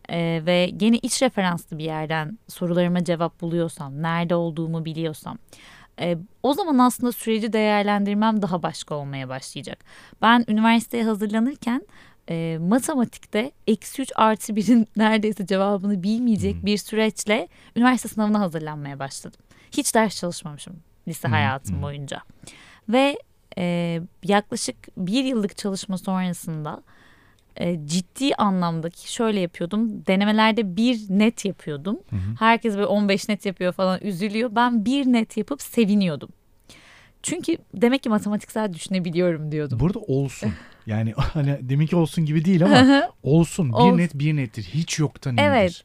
[0.09, 5.37] e, ve gene iç referanslı bir yerden sorularıma cevap buluyorsam, nerede olduğumu biliyorsam
[5.99, 9.85] E, o zaman aslında süreci değerlendirmem daha başka olmaya başlayacak.
[10.21, 11.87] Ben üniversiteye hazırlanırken
[12.29, 16.65] e, matematikte eksi 3 artı 1'in neredeyse cevabını bilmeyecek Hmm.
[16.65, 19.39] bir süreçle üniversite sınavına hazırlanmaya başladım.
[19.71, 20.75] Hiç ders çalışmamışım
[21.07, 21.81] lise Hmm, hayatım hmm.
[21.81, 22.21] boyunca.
[22.89, 23.17] Ve
[23.57, 26.83] e, yaklaşık bir yıllık çalışma sonrasında
[27.57, 30.05] e, ciddi anlamda ki şöyle yapıyordum.
[30.05, 31.99] Denemelerde bir net yapıyordum.
[32.09, 32.35] Hı hı.
[32.39, 34.55] Herkes böyle 15 net yapıyor falan üzülüyor.
[34.55, 36.29] Ben bir net yapıp seviniyordum.
[37.23, 39.79] Çünkü demek ki matematiksel düşünebiliyorum diyordum.
[39.79, 40.53] Burada olsun.
[40.85, 43.69] Yani hani deminki olsun gibi değil ama olsun.
[43.69, 43.97] Bir Olsun.
[43.97, 44.63] net bir nettir.
[44.63, 45.43] Hiç yoktan iyidir.
[45.43, 45.83] Evet.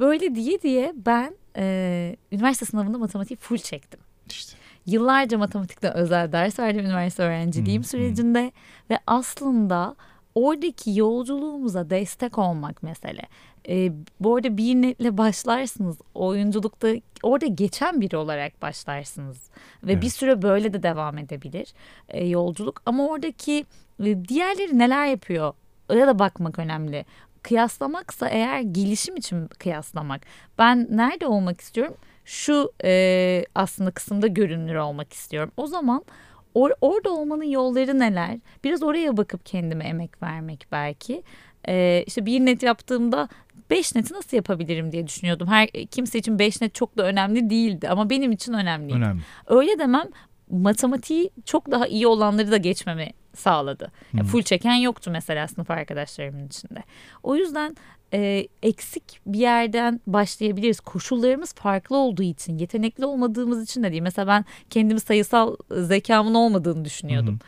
[0.00, 4.00] Böyle diye diye ben e, üniversite sınavında matematik full çektim.
[4.30, 4.56] İşte.
[4.86, 7.86] Yıllarca matematikte özel ders verdim üniversite öğrenciliğim hı.
[7.86, 8.52] sürecinde
[8.90, 9.96] ve aslında
[10.34, 13.22] oradaki yolculuğumuza destek olmak mesele.
[13.68, 16.88] E, bu arada bir netle başlarsınız oyunculukta
[17.22, 19.50] orada geçen biri olarak başlarsınız
[19.84, 20.02] ve Evet.
[20.02, 21.72] bir süre böyle de devam edebilir
[22.08, 23.64] e, yolculuk ama oradaki
[24.04, 25.52] e, diğerleri neler yapıyor
[25.94, 27.04] ya da bakmak önemli.
[27.42, 30.20] Kıyaslamaksa eğer gelişim için kıyaslamak.
[30.58, 31.94] Ben nerede olmak istiyorum?
[32.24, 35.52] Şu e, aslında kısımda görünür olmak istiyorum.
[35.56, 36.04] O zaman
[36.54, 38.38] or- orada olmanın yolları neler?
[38.64, 41.22] Biraz oraya bakıp kendime emek vermek belki.
[41.68, 43.28] E, işte bir net yaptığımda
[43.70, 45.48] 5 neti nasıl yapabilirim diye düşünüyordum.
[45.48, 48.96] Her kimse için 5 net çok da önemli değildi ama benim için önemliydi.
[48.96, 49.22] Önemli.
[49.46, 50.08] Öyle demem
[50.50, 53.92] matematiği çok daha iyi olanları da geçmemi sağladı.
[54.12, 54.26] Ya Hı.
[54.26, 56.82] full çeken yoktu mesela sınıf arkadaşlarımın içinde.
[57.22, 57.76] O yüzden
[58.12, 60.80] e, eksik bir yerden başlayabiliriz.
[60.80, 64.02] Koşullarımız farklı olduğu için, yetenekli olmadığımız için de değil.
[64.02, 67.38] Mesela ben kendimi sayısal zekamın olmadığını düşünüyordum.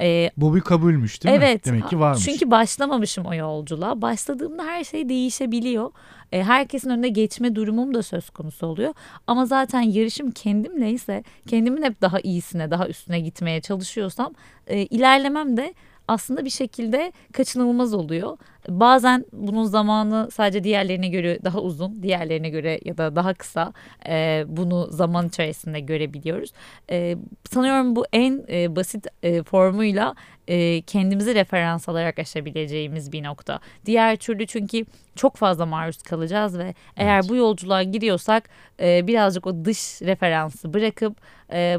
[0.00, 1.66] E, Bu bir kabulmüş değil evet.
[1.66, 1.72] mi?
[1.72, 2.24] Demek ki varmış.
[2.24, 4.02] Çünkü başlamamışım o yolculuğa.
[4.02, 5.90] Başladığımda her şey değişebiliyor.
[6.32, 8.94] E, herkesin önüne geçme durumum da söz konusu oluyor.
[9.26, 14.34] Ama zaten yarışım kendimle ise kendimin hep daha iyisine, daha üstüne gitmeye çalışıyorsam
[14.66, 15.74] e, ilerlemem de
[16.08, 18.38] aslında bir şekilde kaçınılmaz oluyor.
[18.68, 23.72] Bazen bunun zamanı sadece diğerlerine göre daha uzun, diğerlerine göre ya da daha kısa
[24.08, 26.52] e, bunu zaman içerisinde görebiliyoruz.
[26.90, 27.16] E,
[27.50, 30.14] sanıyorum bu en e, basit e, formuyla
[30.48, 33.60] e, kendimizi referans alarak aşabileceğimiz bir nokta.
[33.86, 34.84] Diğer türlü çünkü
[35.16, 37.28] çok fazla maruz kalacağız ve eğer Evet.
[37.28, 38.48] bu yolculuğa giriyorsak
[38.80, 41.16] e, birazcık o dış referansı bırakıp
[41.52, 41.78] e,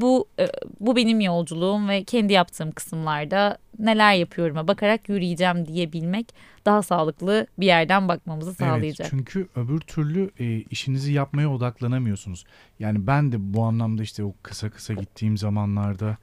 [0.00, 0.46] bu e,
[0.80, 6.34] bu benim yolculuğum ve kendi yaptığım kısımlarda neler yapıyorum'a bakarak yürüyeceğim diyebilmek
[6.64, 9.00] daha sağlıklı bir yerden bakmamızı sağlayacak.
[9.00, 12.44] Evet, çünkü öbür türlü e, işinizi yapmaya odaklanamıyorsunuz.
[12.78, 16.16] Yani ben de bu anlamda işte o kısa kısa gittiğim zamanlarda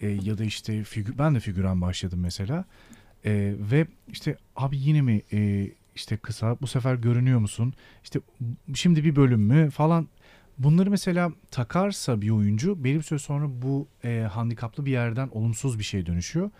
[0.00, 2.64] e, ya da işte figür, ben de figüran başladım mesela.
[3.24, 7.74] E, ve işte abi yine mi e, işte kısa bu sefer görünüyor musun?
[8.04, 8.20] İşte
[8.74, 10.08] şimdi bir bölüm mü falan.
[10.58, 15.78] Bunları mesela takarsa bir oyuncu belli bir süre sonra bu e, handikaplı bir yerden olumsuz
[15.78, 16.50] bir şeye dönüşüyor.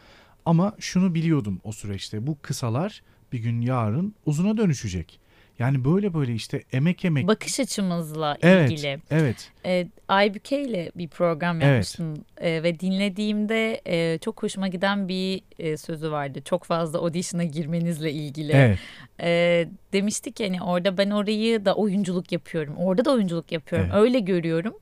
[0.47, 5.21] Ama şunu biliyordum o süreçte bu kısalar bir gün yarın uzuna dönüşecek.
[5.59, 7.27] Yani böyle böyle işte emek emek.
[7.27, 8.99] Bakış açımızla evet, ilgili.
[9.11, 9.51] evet.
[9.67, 11.67] E, Aybüke ile bir program Evet.
[11.69, 16.43] yapmıştım E, ve dinlediğimde e, çok hoşuma giden bir e, sözü vardı.
[16.45, 18.53] Çok fazla audition'a girmenizle ilgili.
[18.53, 18.79] Evet.
[19.21, 22.77] E, demiştik ki hani orada ben orayı da oyunculuk yapıyorum.
[22.77, 23.89] Orada da oyunculuk yapıyorum.
[23.93, 24.03] Evet.
[24.03, 24.75] Öyle görüyorum.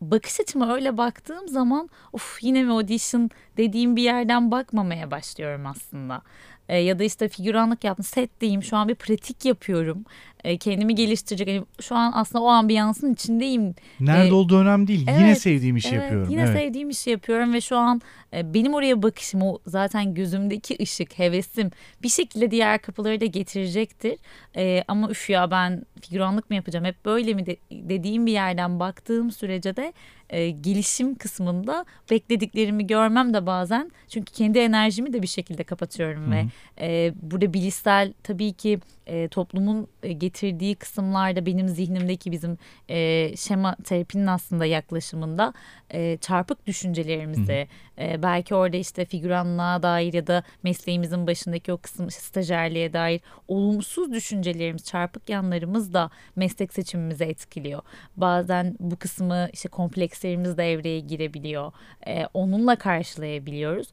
[0.00, 6.22] Bakış açıma öyle baktığım zaman of yine mi audition dediğim bir yerden bakmamaya başlıyorum aslında.
[6.70, 10.04] E, ya da işte figüranlık yaptım setteyim şu an bir pratik yapıyorum.
[10.44, 11.48] E, kendimi geliştirecek.
[11.48, 15.00] Yani şu an aslında o ambiyansın içindeyim Nerede E, olduğu önemli değil.
[15.00, 16.30] Yine evet, sevdiğim işi Evet, yapıyorum.
[16.30, 16.58] Yine evet.
[16.58, 18.00] sevdiğim işi yapıyorum ve şu an
[18.34, 21.70] e, benim oraya bakışım o zaten gözümdeki ışık, hevesim
[22.02, 24.16] bir şekilde diğer kapıları da getirecektir.
[24.56, 28.80] E, ama üf ya ben figüranlık mı yapacağım hep böyle mi de, dediğim bir yerden
[28.80, 29.92] baktığım sürece de
[30.30, 36.30] e, gelişim kısmında beklediklerimi görmem de bazen çünkü kendi enerjimi de bir şekilde kapatıyorum Hı
[36.30, 36.44] ve
[36.80, 38.78] e, burada bilişsel tabii ki
[39.10, 45.52] e, toplumun e, getirdiği kısımlarda benim zihnimdeki bizim e, şema terapinin aslında yaklaşımında
[45.90, 47.68] e, çarpık düşüncelerimizi
[47.98, 53.20] e, belki orada işte figüranlığa dair ya da mesleğimizin başındaki o kısım işte stajyerliğe dair
[53.48, 57.82] olumsuz düşüncelerimiz çarpık yanlarımız da meslek seçimimizi etkiliyor.
[58.16, 61.72] Bazen bu kısmı işte komplekslerimiz de devreye girebiliyor.
[62.06, 63.88] E, onunla karşılayabiliyoruz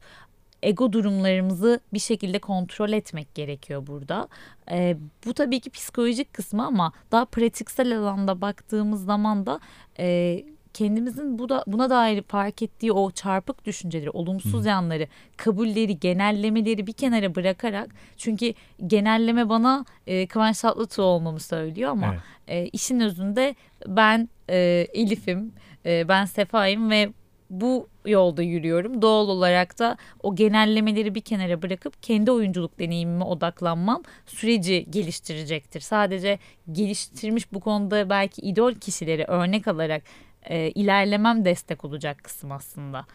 [0.62, 4.28] ego durumlarımızı bir şekilde kontrol etmek gerekiyor burada.
[4.70, 4.96] Ee,
[5.26, 9.60] bu tabii ki psikolojik kısmı ama daha pratiksel alanda baktığımız zaman da
[9.98, 10.44] e,
[10.74, 15.06] kendimizin bu da buna dair fark ettiği o çarpık düşünceleri, olumsuz yanları,
[15.36, 18.54] kabulleri, genellemeleri bir kenara bırakarak çünkü
[18.86, 22.20] genelleme bana e, Kıvanç Tatlıtuğ olmamı söylüyor ama Evet.
[22.48, 23.54] e, işin özünde
[23.86, 25.52] ben e, Elif'im.
[25.86, 27.12] e, ben Sefa'yım ve
[27.50, 29.02] bu yolda yürüyorum.
[29.02, 35.80] Doğal olarak da o genellemeleri bir kenara bırakıp kendi oyunculuk deneyimime odaklanmam süreci geliştirecektir.
[35.80, 36.38] Sadece
[36.72, 40.02] geliştirmiş bu konuda belki idol kişileri örnek alarak
[40.42, 43.06] e, ilerlemem destek olacak kısım aslında.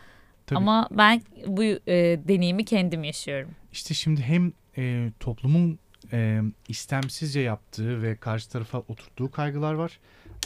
[0.48, 0.58] Tabii.
[0.58, 3.50] Ama ben bu e, deneyimi kendim yaşıyorum.
[3.72, 5.80] İşte şimdi hem e, toplumun
[6.12, 10.00] e, istemsizce yaptığı ve karşı tarafa oturttuğu kaygılar var.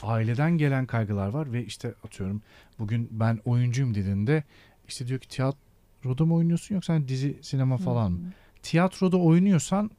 [0.04, 2.41] Aileden gelen kaygılar var ve işte atıyorum
[2.80, 4.43] bugün ben oyuncuyum dediğinde
[4.88, 8.20] işte diyor ki tiyatroda mı oynuyorsun yoksa hani dizi sinema falan mı?
[8.64, 9.91] Tiyatroda oynuyorsan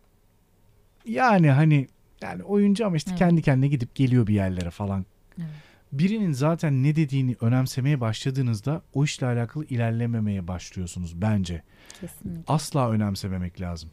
[1.05, 1.89] yani hani
[2.23, 3.19] yani oyuncu ama işte evet.
[3.19, 5.07] kendi kendine gidip geliyor bir yerlere falan.
[5.39, 5.49] Evet.
[5.93, 11.63] Birinin zaten ne dediğini önemsemeye başladığınızda o işle alakalı ilerlememeye başlıyorsunuz bence.
[12.01, 12.43] Kesinlikle.
[12.47, 13.91] Asla önemsememek lazım.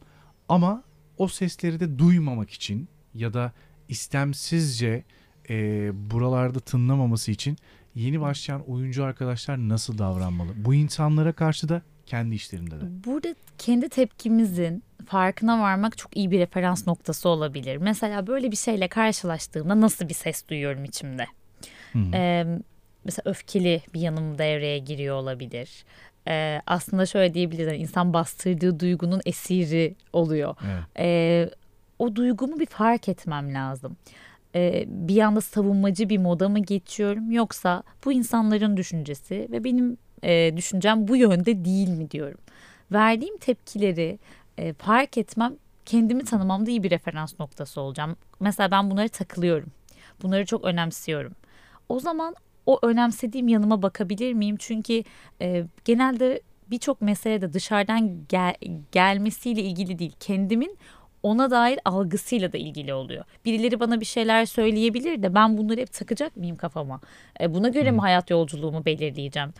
[0.48, 0.82] Ama
[1.18, 3.52] o sesleri de duymamak için ya da
[3.88, 5.04] istemsizce
[5.50, 7.56] e, buralarda tınlamaması için
[7.94, 10.50] yeni başlayan oyuncu arkadaşlar nasıl davranmalı?
[10.56, 13.04] Bu insanlara karşı da kendi işlerinde de.
[13.04, 17.76] Burada kendi tepkimizin farkına varmak çok iyi bir referans noktası olabilir.
[17.76, 21.26] Mesela böyle bir şeyle karşılaştığımda nasıl bir ses duyuyorum içimde?
[22.14, 22.46] Ee,
[23.04, 25.84] mesela öfkeli bir yanım devreye giriyor olabilir.
[26.28, 30.56] Ee, aslında şöyle diyebiliriz yani insan bastırdığı duygunun esiri oluyor.
[30.66, 30.82] Evet.
[30.98, 31.50] Ee,
[31.98, 33.96] o duygumu bir fark etmem lazım.
[34.56, 40.56] Ee, bir anda savunmacı bir moda mı geçiyorum yoksa bu insanların düşüncesi ve benim e,
[40.56, 42.38] düşüncem bu yönde değil mi diyorum.
[42.92, 44.18] Verdiğim tepkileri
[44.58, 45.54] e, fark etmem
[45.86, 48.16] kendimi tanımamda iyi bir referans noktası olacağım.
[48.40, 49.68] Mesela ben bunları takılıyorum.
[50.22, 51.32] Bunları çok önemsiyorum.
[51.88, 52.34] O zaman
[52.66, 54.56] o önemsediğim yanıma bakabilir miyim?
[54.58, 55.04] Çünkü
[55.40, 56.40] e, genelde
[56.70, 58.54] birçok mesele de dışarıdan gel,
[58.92, 60.12] gelmesiyle ilgili değil.
[60.20, 60.78] Kendimin
[61.26, 63.24] ona dair algısıyla da ilgili oluyor.
[63.44, 67.00] Birileri bana bir şeyler söyleyebilir de ben bunları hep takacak mıyım kafama?
[67.40, 69.52] E, buna göre mi hayat yolculuğumu belirleyeceğim?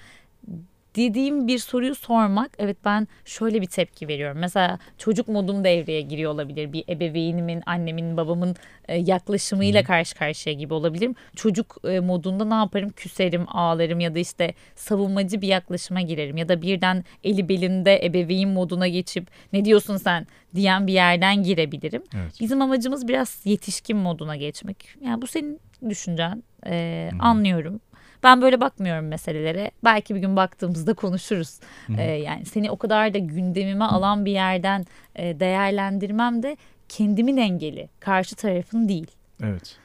[0.96, 4.38] Dediğim bir soruyu sormak evet ben şöyle bir tepki veriyorum.
[4.40, 6.72] Mesela çocuk modum devreye giriyor olabilir.
[6.72, 8.56] Bir ebeveynimin, annemin, babamın
[8.88, 11.14] e, yaklaşımıyla karşı karşıya gibi olabilirim.
[11.36, 12.90] Çocuk e, modunda ne yaparım?
[12.90, 16.36] Küserim, ağlarım ya da işte savunmacı bir yaklaşıma girerim.
[16.36, 22.02] Ya da birden eli belinde ebeveyn moduna geçip ne diyorsun sen diyen bir yerden girebilirim.
[22.16, 22.32] Evet.
[22.40, 24.88] Bizim amacımız biraz yetişkin moduna geçmek.
[25.04, 26.42] Yani bu senin düşüncen.
[26.66, 27.80] Ee, anlıyorum.
[28.26, 29.70] Ben böyle bakmıyorum meselelere.
[29.84, 31.60] Belki bir gün baktığımızda konuşuruz.
[31.98, 36.56] Ee, yani seni o kadar da gündemime alan bir yerden e, değerlendirmem de
[36.88, 37.88] kendimin engeli.
[38.00, 39.10] Karşı tarafın değil.
[39.42, 39.78] Evet.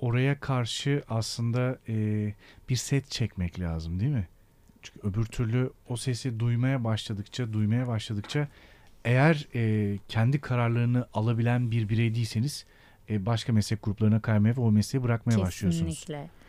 [0.00, 1.94] Oraya karşı aslında e,
[2.68, 4.28] bir set çekmek lazım değil mi?
[4.82, 8.48] Çünkü öbür türlü o sesi duymaya başladıkça, duymaya başladıkça
[9.04, 12.66] eğer e, kendi kararlarını alabilen bir birey değilseniz
[13.10, 15.46] e, başka meslek gruplarına kaymaya ve o mesleği bırakmaya Kesinlikle.
[15.46, 16.00] başlıyorsunuz.
[16.00, 16.39] Kesinlikle.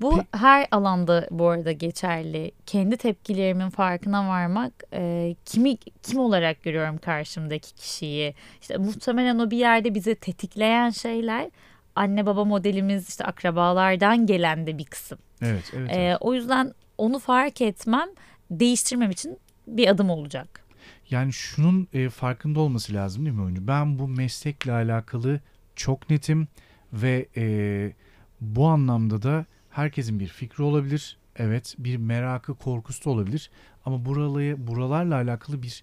[0.00, 2.52] Bu Pe- her alanda bu arada geçerli.
[2.66, 8.34] Kendi tepkilerimin farkına varmak e, kimi kim olarak görüyorum karşımdaki kişiyi.
[8.60, 11.50] İşte muhtemelen o bir yerde bizi tetikleyen şeyler
[11.96, 15.18] anne baba modelimiz işte akrabalardan gelen de bir kısım.
[15.42, 15.90] Evet, evet.
[15.92, 18.08] E, o yüzden onu fark etmem
[18.50, 20.64] değiştirmem için bir adım olacak.
[21.10, 23.66] Yani şunun e, farkında olması lazım değil mi oyuncu?
[23.68, 25.40] Ben bu meslekle alakalı
[25.76, 26.48] çok netim
[26.92, 27.92] ve e,
[28.40, 31.16] bu anlamda da herkesin bir fikri olabilir.
[31.36, 33.50] Evet bir merakı korkusu da olabilir.
[33.84, 35.82] Ama buralayı, buralarla alakalı bir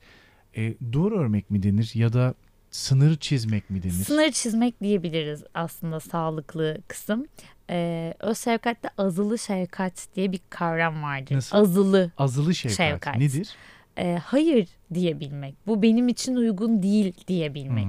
[0.57, 2.33] e, doğru örmek mi denir ya da
[2.71, 3.93] sınır çizmek mi denir?
[3.93, 7.25] Sınır çizmek diyebiliriz aslında sağlıklı kısım.
[7.69, 11.35] Ee, öz şefkatte azılı şefkat diye bir kavram vardır.
[11.35, 11.57] Nasıl?
[11.57, 12.11] Azılı.
[12.17, 12.77] Azılı şefkat.
[12.77, 13.17] şefkat.
[13.17, 13.55] Nedir?
[13.97, 15.55] Ee, hayır diyebilmek.
[15.67, 17.87] Bu benim için uygun değil diyebilmek.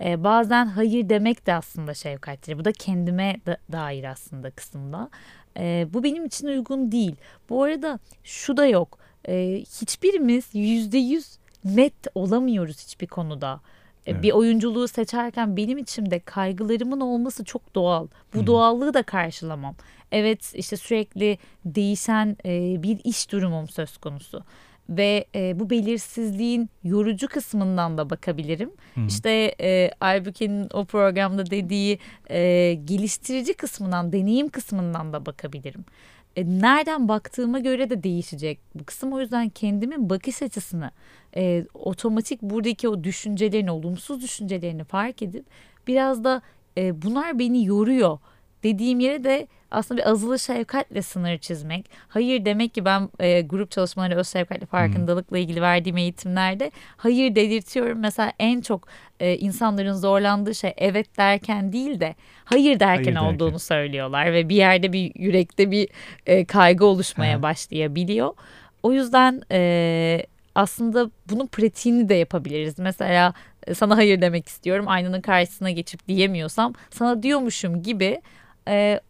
[0.00, 2.58] Ee, bazen hayır demek de aslında şefkattir.
[2.58, 5.10] Bu da kendime da, dair aslında kısımda.
[5.58, 7.16] E, bu benim için uygun değil.
[7.48, 8.98] Bu arada şu da yok.
[9.28, 13.60] E, hiçbirimiz yüzde yüz net olamıyoruz hiçbir konuda.
[14.06, 14.22] Evet.
[14.22, 18.06] Bir oyunculuğu seçerken benim içimde kaygılarımın olması çok doğal.
[18.34, 18.46] Bu Hı.
[18.46, 19.74] doğallığı da karşılamam.
[20.12, 24.44] Evet işte sürekli değişen e, bir iş durumum söz konusu
[24.88, 28.70] ve e, bu belirsizliğin yorucu kısmından da bakabilirim.
[28.94, 29.00] Hı.
[29.08, 31.98] İşte e, Aybüke'nin o programda dediği
[32.30, 35.84] e, geliştirici kısmından, deneyim kısmından da bakabilirim.
[36.36, 39.12] E, nereden baktığıma göre de değişecek bu kısım.
[39.12, 40.90] O yüzden kendimin bakış açısını,
[41.36, 45.46] e, otomatik buradaki o düşüncelerini, olumsuz düşüncelerini fark edip
[45.86, 46.42] biraz da
[46.78, 48.18] e, bunlar beni yoruyor
[48.62, 51.90] dediğim yere de aslında bir azılı şefkatle sınır çizmek.
[52.08, 57.98] Hayır demek ki ben e, grup çalışmaları öz şefkatle farkındalıkla ilgili verdiğim eğitimlerde hayır dedirtiyorum.
[57.98, 58.88] Mesela en çok
[59.20, 63.58] e, insanların zorlandığı şey evet derken değil de hayır derken Hayır olduğunu derken.
[63.58, 65.88] söylüyorlar ve bir yerde bir yürekte bir
[66.26, 67.42] e, kaygı oluşmaya Aha.
[67.42, 68.34] başlayabiliyor.
[68.82, 70.22] O yüzden e,
[70.54, 72.78] aslında bunun pratiğini de yapabiliriz.
[72.78, 73.34] Mesela
[73.66, 78.20] e, sana hayır demek istiyorum aynanın karşısına geçip diyemiyorsam sana diyormuşum gibi
[78.68, 79.00] e,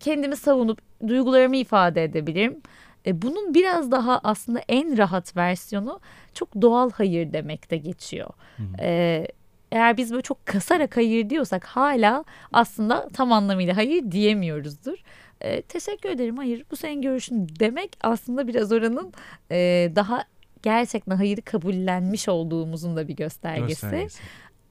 [0.00, 0.78] kendimi savunup
[1.08, 2.60] duygularımı ifade edebilirim.
[3.06, 6.00] E, bunun biraz daha aslında en rahat versiyonu
[6.34, 8.30] çok doğal hayır demekte geçiyor.
[8.80, 9.26] E,
[9.72, 14.98] eğer biz böyle çok kasarak hayır diyorsak hala aslında tam anlamıyla hayır diyemiyoruzdur.
[15.40, 19.12] E, teşekkür ederim hayır bu senin görüşün demek aslında biraz oranın
[19.50, 20.24] e, daha
[20.62, 23.68] gerçekten hayırı kabullenmiş olduğumuzun da bir göstergesi.
[23.68, 24.22] Göstergesi.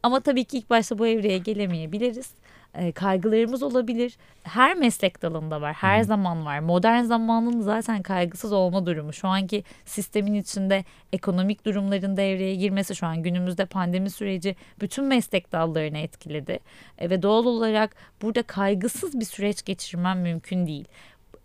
[0.03, 2.31] Ama tabii ki ilk başta bu evreye gelemeyebiliriz.
[2.73, 4.17] E, kaygılarımız olabilir.
[4.43, 6.59] Her meslek dalında var, her zaman var.
[6.59, 9.13] Modern zamanın zaten kaygısız olma durumu.
[9.13, 15.51] Şu anki sistemin içinde ekonomik durumların devreye girmesi şu an günümüzde pandemi süreci bütün meslek
[15.51, 16.59] dallarını etkiledi.
[16.97, 20.87] E, ve doğal olarak burada kaygısız bir süreç geçirmem mümkün değil.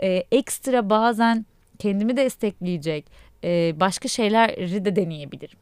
[0.03, 1.47] E, ekstra bazen
[1.79, 3.07] kendimi destekleyecek
[3.45, 5.59] e, başka şeyleri de deneyebilirim.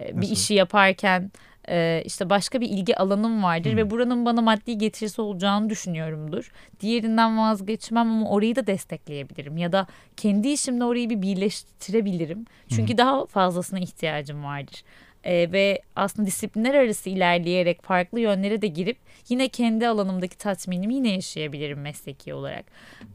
[0.00, 0.32] E, bir Nasıl?
[0.32, 1.30] işi yaparken
[1.68, 3.76] e, işte başka bir ilgi alanım vardır Hmm.
[3.76, 6.52] ve buranın bana maddi getirisi olacağını düşünüyorumdur.
[6.80, 9.86] Diğerinden vazgeçmem ama orayı da destekleyebilirim ya da
[10.16, 12.44] kendi işimle orayı bir birleştirebilirim.
[12.68, 14.82] Çünkü daha fazlasına ihtiyacım vardır.
[15.24, 18.98] E, ve aslında disiplinler arası ilerleyerek farklı yönlere de girip
[19.28, 22.64] yine kendi alanımdaki tatminimi yine yaşayabilirim mesleki olarak.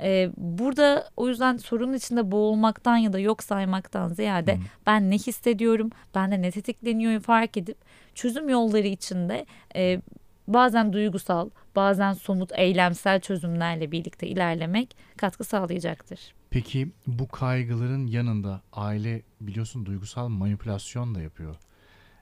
[0.02, 4.60] E, burada o yüzden sorunun içinde boğulmaktan ya da yok saymaktan ziyade Hı.
[4.86, 7.78] ben ne hissediyorum, bende ne tetikleniyor fark edip
[8.20, 9.46] çözüm yolları içinde
[9.76, 10.02] e,
[10.48, 16.34] bazen duygusal, bazen somut, eylemsel çözümlerle birlikte ilerlemek katkı sağlayacaktır.
[16.50, 21.56] Peki bu kaygıların yanında aile biliyorsun duygusal manipülasyon da yapıyor.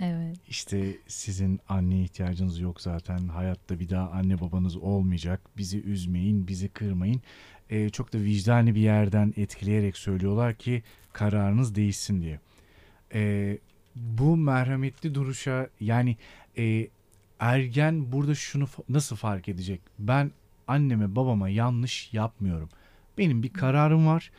[0.01, 0.37] Evet.
[0.47, 3.27] İşte sizin anne ihtiyacınız yok zaten.
[3.27, 5.41] Hayatta bir daha anne babanız olmayacak.
[5.57, 7.21] Bizi üzmeyin, bizi kırmayın.
[7.69, 10.83] Ee, çok da vicdani bir yerden etkileyerek söylüyorlar ki
[11.13, 12.39] kararınız değişsin diye.
[13.13, 13.57] Ee,
[13.99, 16.17] bu merhametli duruşa yani
[16.57, 16.87] e,
[17.39, 19.81] ergen burada şunu nasıl fark edecek?
[19.99, 20.31] Ben
[20.67, 22.69] anneme babama yanlış yapmıyorum.
[23.17, 24.31] Benim bir kararım var.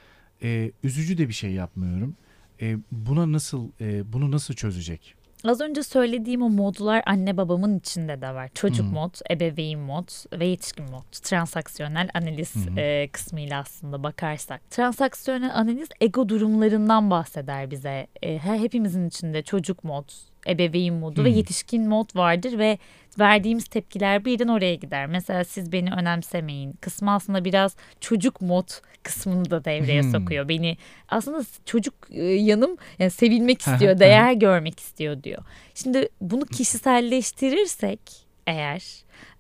[0.42, 2.16] Ee, üzücü de bir şey yapmıyorum.
[2.60, 5.14] Ee, buna nasıl e, bunu nasıl çözecek?
[5.44, 8.50] Az önce söylediğim o modlar anne babamın içinde de var.
[8.54, 8.90] Çocuk Hı.
[8.90, 10.08] mod, ebeveyn mod
[10.40, 11.12] ve yetişkin mod.
[11.22, 12.80] Transaksiyonel analiz hı.
[12.80, 14.70] e, kısmıyla aslında bakarsak.
[14.70, 18.06] Transaksiyonel analiz ego durumlarından bahseder bize.
[18.22, 20.08] E, hepimizin içinde çocuk mod,
[20.48, 21.34] ebeveyn modu ve Hı.
[21.34, 22.78] yetişkin mod vardır ve
[23.18, 25.06] verdiğimiz tepkiler birden oraya gider.
[25.06, 28.68] Mesela siz beni önemsemeyin kısmı aslında biraz çocuk mod
[29.02, 30.10] kısmını da devreye Hmm.
[30.10, 30.48] sokuyor.
[30.48, 30.76] Beni
[31.08, 35.42] aslında çocuk e, yanım yani sevilmek istiyor, değer görmek istiyor diyor.
[35.74, 38.00] Şimdi bunu kişiselleştirirsek
[38.46, 38.82] eğer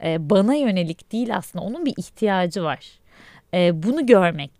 [0.04, 2.86] e, bana yönelik değil aslında onun bir ihtiyacı var.
[3.54, 4.52] E, bunu görmek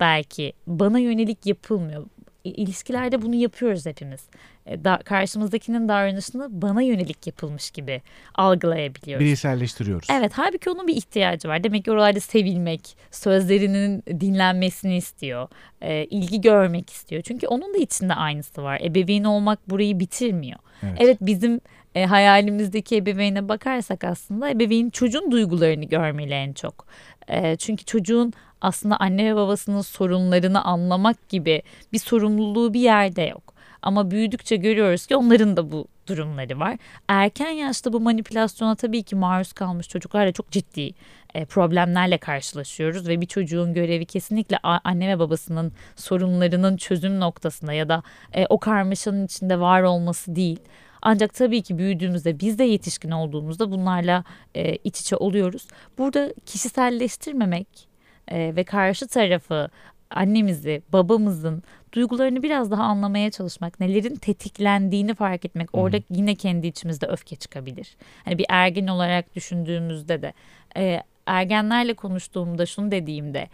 [0.00, 2.06] belki bana yönelik yapılmıyor.
[2.44, 4.20] İlişkilerde bunu yapıyoruz hepimiz.
[4.66, 8.02] E, da, karşımızdakinin davranışını bana yönelik yapılmış gibi
[8.34, 9.24] algılayabiliyoruz.
[9.24, 10.08] Bireyselleştiriyoruz.
[10.10, 11.64] Evet halbuki onun bir ihtiyacı var.
[11.64, 15.48] Demek ki oralarda sevilmek, sözlerinin dinlenmesini istiyor,
[15.82, 17.22] e, ilgi görmek istiyor.
[17.22, 18.80] Çünkü onun da içinde aynısı var.
[18.84, 20.58] Ebeveyn olmak burayı bitirmiyor.
[20.82, 20.96] Evet.
[21.00, 21.60] Evet bizim
[21.94, 26.86] e, hayalimizdeki ebeveyne bakarsak aslında ebeveyn çocuğun duygularını görmeli en çok.
[27.28, 31.62] E, çünkü çocuğun aslında anne ve babasının sorunlarını anlamak gibi
[31.92, 33.53] bir sorumluluğu bir yerde yok.
[33.84, 36.76] Ama büyüdükçe görüyoruz ki onların da bu durumları var.
[37.08, 40.90] Erken yaşta bu manipülasyona tabii ki maruz kalmış çocuklarla çok ciddi
[41.34, 47.88] e, problemlerle karşılaşıyoruz ve bir çocuğun görevi kesinlikle anne ve babasının sorunlarının çözüm noktasında ya
[47.88, 50.60] da e, o karmaşanın içinde var olması değil.
[51.02, 54.24] Ancak tabii ki büyüdüğümüzde biz de yetişkin olduğumuzda bunlarla
[54.54, 55.66] e, iç içe oluyoruz.
[55.98, 57.94] Burada kişiselleştirmemek
[58.32, 59.68] ve karşı tarafı
[60.10, 61.62] annemizi, babamızın
[61.94, 65.68] duygularını biraz daha anlamaya çalışmak, nelerin tetiklendiğini fark etmek.
[65.72, 67.96] Orada yine kendi içimizde öfke çıkabilir.
[68.24, 70.32] Hani bir ergen olarak düşündüğümüzde de
[70.76, 73.48] e, ergenlerle konuştuğumda şunu dediğimde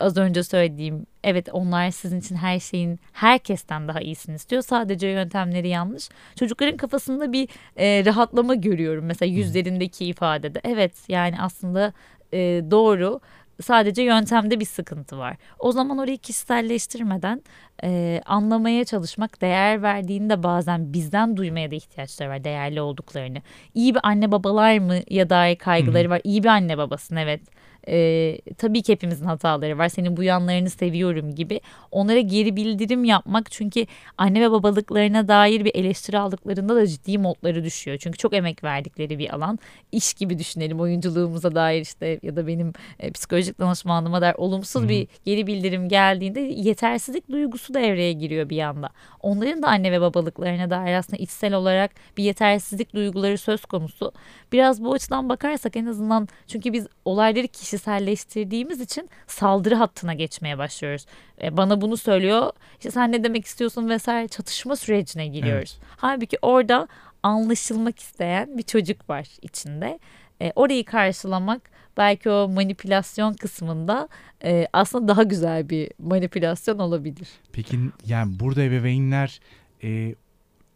[0.00, 4.62] az önce söylediğim evet onlar sizin için her şeyin herkesten daha iyisini istiyor.
[4.62, 6.08] Sadece yöntemleri yanlış.
[6.36, 10.60] Çocukların kafasında bir e, rahatlama görüyorum mesela yüzlerindeki ifadede.
[10.64, 11.92] Evet yani aslında
[12.32, 12.38] e,
[12.70, 13.20] doğru.
[13.60, 15.36] Sadece yöntemde bir sıkıntı var.
[15.58, 17.42] O zaman orayı kişiselleştirmeden
[17.84, 23.38] e, anlamaya çalışmak, değer verdiğinde bazen bizden duymaya da ihtiyaçları var değerli olduklarını.
[23.74, 26.20] İyi bir anne babalar mı ya dair kaygıları var.
[26.24, 27.40] İyi bir anne babasın evet.
[27.88, 29.88] E, tabii ki hepimizin hataları var.
[29.88, 31.60] Senin bu yanlarını seviyorum gibi.
[31.90, 33.86] Onlara geri bildirim yapmak çünkü
[34.18, 37.98] anne ve babalıklarına dair bir eleştiri aldıklarında da ciddi modları düşüyor.
[38.00, 39.58] Çünkü çok emek verdikleri bir alan.
[39.92, 44.88] İş gibi düşünelim oyunculuğumuza dair işte ya da benim e, psikolojik danışmanlığıma dair olumsuz Hı-hı.
[44.88, 48.90] bir geri bildirim geldiğinde yetersizlik duygusu devreye giriyor bir yanda.
[49.20, 54.12] Onların da anne ve babalıklarına dair aslında içsel olarak bir yetersizlik duyguları söz konusu.
[54.52, 61.06] Biraz bu açıdan bakarsak en azından çünkü biz olayları kişiselleştirdiğimiz için saldırı hattına geçmeye başlıyoruz.
[61.42, 65.78] E, bana bunu söylüyor işte sen ne demek istiyorsun vesaire çatışma sürecine giriyoruz.
[65.78, 65.94] Evet.
[65.96, 66.88] Halbuki orada
[67.22, 69.98] anlaşılmak isteyen bir çocuk var içinde.
[70.42, 74.08] E, orayı karşılamak belki o manipülasyon kısmında
[74.44, 77.28] e, aslında daha güzel bir manipülasyon olabilir.
[77.52, 79.40] Peki yani burada ebeveynler
[79.82, 80.14] e,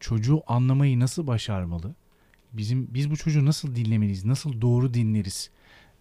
[0.01, 1.95] çocuğu anlamayı nasıl başarmalı?
[2.53, 4.25] Bizim biz bu çocuğu nasıl dinlemeliyiz?
[4.25, 5.51] Nasıl doğru dinleriz?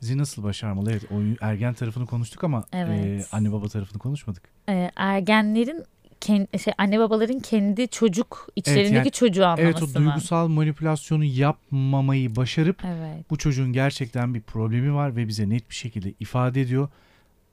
[0.06, 0.92] Bizi nasıl başarmalı?
[0.92, 3.06] Evet, o ergen tarafını konuştuk ama evet.
[3.06, 4.44] e, anne baba tarafını konuşmadık.
[4.70, 5.84] E, ergenlerin
[6.22, 11.24] kendi, şey, anne babaların kendi çocuk içlerindeki evet, yani, çocuğu anlaması Evet o duygusal manipülasyonu
[11.24, 13.30] yapmamayı başarıp evet.
[13.30, 16.90] bu çocuğun gerçekten bir problemi var ve bize net bir şekilde ifade ediyor.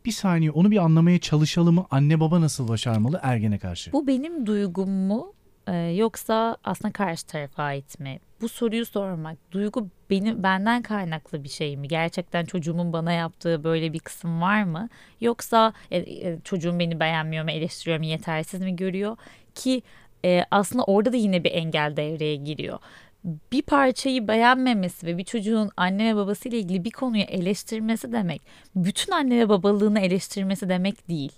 [0.04, 1.86] Bir saniye onu bir anlamaya çalışalım mı?
[1.90, 3.92] Anne baba nasıl başarmalı ergene karşı?
[3.92, 5.32] Bu benim duygum mu?
[5.66, 8.20] Ee, yoksa aslında karşı tarafa ait mi?
[8.40, 11.88] Bu soruyu sormak, duygu benim benden kaynaklı bir şey mi?
[11.88, 14.88] Gerçekten çocuğumun bana yaptığı böyle bir kısım var mı?
[15.20, 19.16] Yoksa e, e, çocuğum beni beğenmiyor mu, eleştiriyor mu, yetersiz mi görüyor?
[19.54, 19.82] Ki
[20.24, 22.78] e, aslında orada da yine bir engel devreye giriyor
[23.24, 28.42] bir parçayı beğenmemesi ve bir çocuğun anne ve babasıyla ilgili bir konuyu eleştirmesi demek
[28.76, 31.32] bütün anne ve babalığını eleştirmesi demek değil.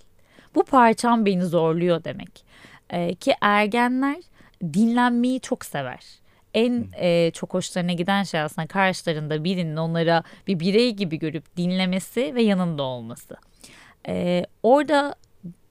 [0.55, 2.45] Bu parçam beni zorluyor demek.
[2.89, 4.17] Ee, ki ergenler
[4.63, 6.24] dinlenmeyi çok sever.
[6.55, 12.35] En e, çok hoşlarına giden şey aslında karşılarında birinin onlara bir birey gibi görüp dinlemesi
[12.35, 13.35] ve yanında olması.
[14.07, 15.15] Ee, orada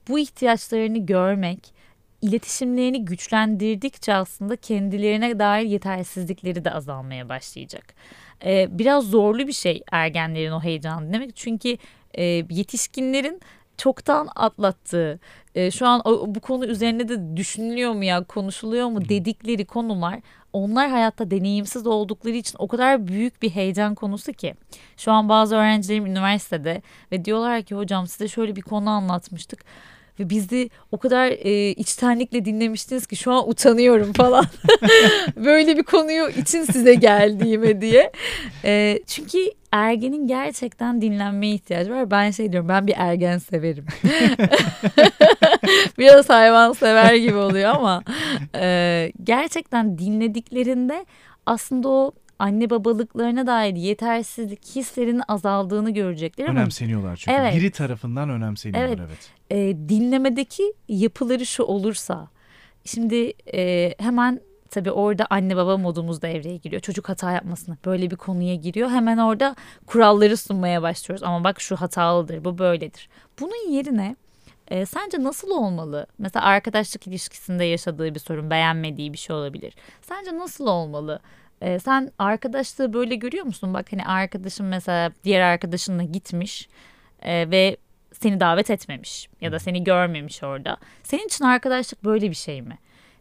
[0.07, 1.73] bu ihtiyaçlarını görmek,
[2.21, 7.93] iletişimlerini güçlendirdikçe aslında kendilerine dair yetersizlikleri de azalmaya başlayacak.
[8.45, 11.77] Ee, biraz zorlu bir şey ergenlerin o heyecanı demek çünkü
[12.13, 13.41] e, yetişkinlerin
[13.77, 15.19] çoktan atlattığı,
[15.55, 20.19] e, şu an o, bu konu üzerine de düşünülüyor mu ya, konuşuluyor mu dedikleri konular
[20.55, 24.53] onlar hayatta deneyimsiz oldukları için o kadar büyük bir heyecan konusu ki.
[24.97, 26.81] Şu an bazı öğrencilerim üniversitede
[27.11, 29.65] ve diyorlar ki hocam size şöyle bir konu anlatmıştık
[30.19, 34.45] ve bizi o kadar e, içtenlikle dinlemiştiniz ki şu an utanıyorum falan.
[35.35, 38.11] Böyle bir konuyu için size geldiğime diye.
[38.63, 39.37] E, çünkü
[39.71, 42.11] ergenin gerçekten dinlenmeye ihtiyacı var.
[42.11, 43.85] Ben şey diyorum ben bir ergen severim.
[45.97, 48.03] Biraz hayvan sever gibi oluyor ama
[48.55, 51.05] e, gerçekten dinlediklerinde
[51.45, 56.49] aslında o anne babalıklarına dair yetersizlik hislerinin azaldığını görecekler.
[56.49, 57.37] Önemseniyorlar çünkü.
[57.37, 57.55] Evet.
[57.55, 58.99] Biri tarafından önemseniyorlar evet.
[59.07, 59.31] evet.
[59.49, 62.27] E, dinlemedeki yapıları şu olursa
[62.85, 66.81] şimdi e, hemen tabii orada anne baba modumuz da devreye giriyor.
[66.81, 68.89] Çocuk hata yapmasına böyle bir konuya giriyor.
[68.89, 69.55] Hemen orada
[69.85, 71.23] kuralları sunmaya başlıyoruz.
[71.23, 73.09] Ama bak şu hatalıdır, bu böyledir.
[73.39, 74.15] Bunun yerine
[74.67, 76.07] e, sence nasıl olmalı?
[76.17, 79.73] Mesela arkadaşlık ilişkisinde yaşadığı bir sorun, beğenmediği bir şey olabilir.
[80.01, 81.19] Sence nasıl olmalı?
[81.61, 83.73] E, sen arkadaşlığı böyle görüyor musun?
[83.73, 86.69] Bak hani arkadaşın mesela diğer arkadaşınla gitmiş
[87.21, 87.77] e, ve
[88.13, 90.77] seni davet etmemiş ya da seni görmemiş orada.
[91.03, 92.77] Senin için arkadaşlık böyle bir şey mi?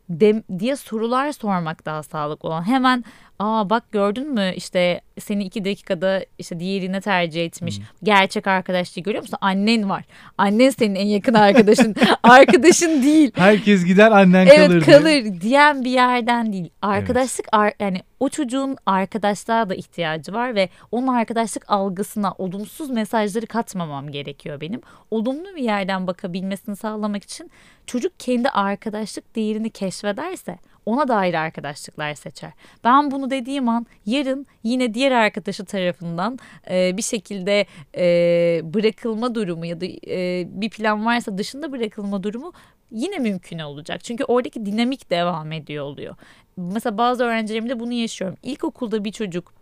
[0.08, 2.66] De, diye sorular sormak daha sağlıklı olan.
[2.66, 3.04] Hemen
[3.38, 7.78] aa bak gördün mü işte seni iki dakikada işte diğerine tercih etmiş.
[7.78, 7.84] Hmm.
[8.02, 9.38] Gerçek arkadaşlığı görüyor musun?
[9.40, 10.04] Annen var.
[10.38, 11.94] Annen senin en yakın arkadaşın.
[12.22, 13.30] arkadaşın değil.
[13.34, 14.74] Herkes gider annen evet, kalır.
[14.74, 16.70] Evet kalır diyen bir yerden değil.
[16.82, 17.74] Arkadaşlık evet.
[17.80, 24.60] yani o çocuğun arkadaşlığa da ihtiyacı var ve onun arkadaşlık algısına olumsuz mesajları katmamam gerekiyor
[24.60, 24.80] benim.
[25.10, 27.50] Olumlu bir yerden bakabilmesini sağlamak için
[27.86, 32.50] çocuk kendi arkadaşlık değerini keşfederse ona dair arkadaşlıklar seçer.
[32.84, 36.38] Ben bunu dediğim an yarın yine diğer arkadaşı tarafından
[36.70, 37.66] e, bir şekilde
[37.96, 42.52] e, bırakılma durumu ya da e, bir plan varsa dışında bırakılma durumu
[42.90, 44.04] yine mümkün olacak.
[44.04, 46.14] Çünkü oradaki dinamik devam ediyor oluyor.
[46.56, 48.36] Mesela bazı öğrencilerimde bunu yaşıyorum.
[48.42, 49.52] İlkokulda bir çocuk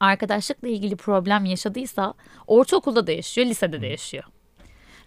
[0.00, 2.14] arkadaşlıkla ilgili problem yaşadıysa
[2.46, 4.24] ortaokulda da yaşıyor, lisede de yaşıyor.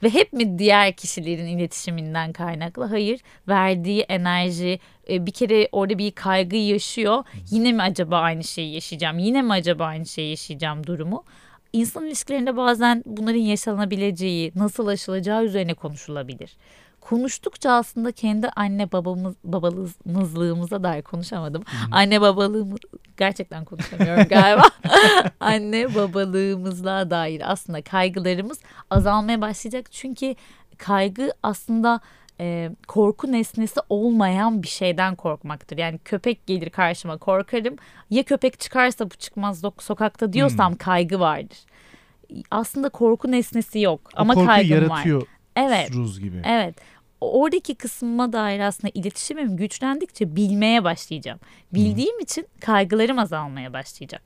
[0.03, 2.85] Ve hep mi diğer kişilerin iletişiminden kaynaklı?
[2.85, 3.21] Hayır.
[3.47, 4.79] Verdiği enerji
[5.09, 7.23] e, bir kere orada bir kaygı yaşıyor.
[7.51, 9.19] Yine mi acaba aynı şeyi yaşayacağım?
[9.19, 11.23] Yine mi acaba aynı şeyi yaşayacağım durumu?
[11.73, 16.57] İnsan ilişkilerinde bazen bunların yaşanabileceği, nasıl aşılacağı üzerine konuşulabilir
[17.01, 21.63] konuştukça aslında kendi anne babamız babalığımıza dair konuşamadım.
[21.65, 21.89] Hı-hı.
[21.91, 22.79] Anne babalığımız
[23.17, 24.63] gerçekten konuşamıyorum galiba.
[25.39, 29.91] Anne babalığımızla dair aslında kaygılarımız azalmaya başlayacak.
[29.91, 30.35] Çünkü
[30.77, 31.99] kaygı aslında
[32.39, 35.77] e, korku nesnesi olmayan bir şeyden korkmaktır.
[35.77, 37.75] Yani köpek gelir karşıma korkarım.
[38.09, 40.77] Ya köpek çıkarsa bu çıkmaz sokakta diyorsam hmm.
[40.77, 41.57] kaygı vardır.
[42.51, 45.21] Aslında korku nesnesi yok o ama kaygım yaratıyor.
[45.21, 45.27] var.
[45.55, 45.91] Evet.
[45.95, 46.41] Ruz gibi.
[46.45, 46.75] Evet
[47.21, 51.39] oradaki kısma dair aslında iletişimim güçlendikçe bilmeye başlayacağım.
[51.73, 52.23] Bildiğim hmm.
[52.23, 54.21] için kaygılarım azalmaya başlayacak.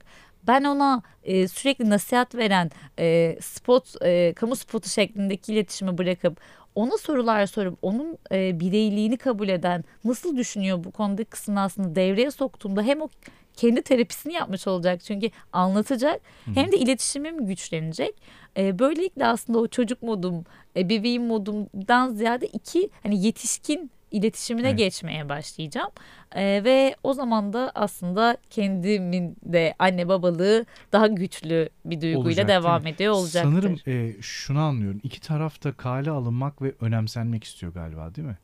[0.46, 6.40] Ben ona e, sürekli nasihat veren e, spot, e, kamu spotu şeklindeki iletişimi bırakıp
[6.74, 12.30] ona sorular sorup onun e, bireyliğini kabul eden nasıl düşünüyor bu konuda kısmını aslında devreye
[12.30, 13.08] soktuğumda hem o
[13.56, 16.50] kendi terapisini yapmış olacak çünkü anlatacak Hı.
[16.54, 18.14] hem de iletişimim güçlenecek.
[18.56, 20.44] E, böylelikle aslında o çocuk modum,
[20.76, 24.78] ebeveyn modumdan ziyade iki hani yetişkin iletişimine evet.
[24.78, 25.90] geçmeye başlayacağım.
[26.34, 32.48] Ee, ve o zaman da aslında kendimin de anne babalığı daha güçlü bir duyguyla Olacak,
[32.48, 33.50] devam ediyor olacaktır.
[33.50, 35.00] Sanırım e, şunu anlıyorum.
[35.02, 38.38] İki taraf da kale alınmak ve önemsenmek istiyor galiba değil mi?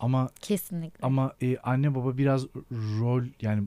[0.00, 1.06] Ama kesinlikle.
[1.06, 3.64] Ama e, anne baba biraz rol yani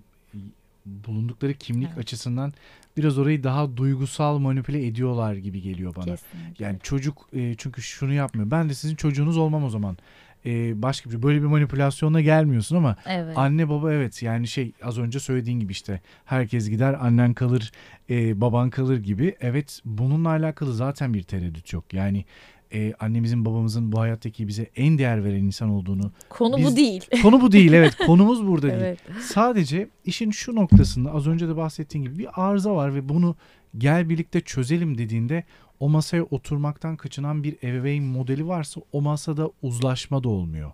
[1.08, 1.98] bulundukları kimlik evet.
[1.98, 2.54] açısından
[2.98, 6.06] biraz orayı daha duygusal manipüle ediyorlar gibi geliyor bana.
[6.06, 6.66] Kesinlikle.
[6.66, 8.52] Yani çocuk e, çünkü şunu yapmıyor.
[8.52, 9.98] Ben de sizin çocuğunuz olmam o zaman
[10.46, 11.24] e, başka bir şey.
[11.24, 13.38] böyle bir manipülasyona gelmiyorsun ama evet.
[13.38, 17.72] anne baba evet yani şey az önce söylediğin gibi işte herkes gider annen kalır
[18.10, 22.26] e, baban kalır gibi evet bununla alakalı zaten bir tereddüt yok yani
[22.74, 27.06] e, annemizin babamızın bu hayattaki bize en değer veren insan olduğunu konu biz, bu değil
[27.22, 29.00] konu bu değil evet konumuz burada değil evet.
[29.22, 33.36] sadece işin şu noktasında az önce de bahsettiğin gibi bir arıza var ve bunu
[33.78, 35.44] gel birlikte çözelim dediğinde
[35.80, 40.72] o masaya oturmaktan kaçınan bir ebeveyn modeli varsa o masada uzlaşma da olmuyor.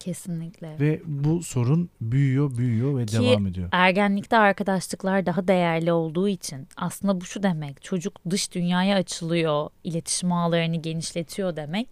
[0.00, 0.76] Kesinlikle.
[0.80, 3.68] Ve bu sorun büyüyor, büyüyor ve Ki devam ediyor.
[3.72, 7.82] ergenlikte arkadaşlıklar daha değerli olduğu için aslında bu şu demek.
[7.82, 11.88] Çocuk dış dünyaya açılıyor, iletişim ağlarını genişletiyor demek.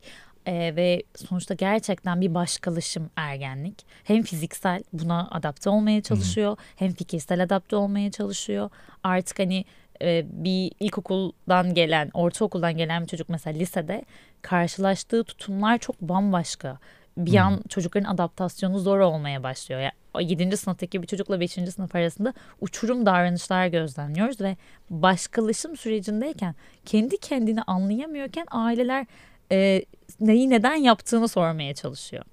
[0.47, 3.87] Ee, ve sonuçta gerçekten bir başkalaşım ergenlik.
[4.05, 6.57] Hem fiziksel buna adapte olmaya çalışıyor, Hı.
[6.77, 8.71] hem fikirsel adapte olmaya çalışıyor.
[9.03, 9.65] Artık hani
[10.03, 14.05] e, bir ilkokuldan gelen, ortaokuldan gelen bir çocuk mesela lisede
[14.43, 16.79] karşılaştığı tutumlar çok bambaşka.
[17.27, 19.81] Bir an çocukların adaptasyonu zor olmaya başlıyor.
[19.81, 20.57] Yani 7.
[20.57, 21.53] sınıftaki bir çocukla 5.
[21.53, 24.57] sınıf arasında uçurum davranışlar gözlemliyoruz ve
[24.91, 26.55] başkalaşım sürecindeyken
[26.87, 29.07] kendi kendini anlayamıyorken aileler
[29.53, 29.85] e,
[30.21, 32.25] neyi neden yaptığını sormaya çalışıyor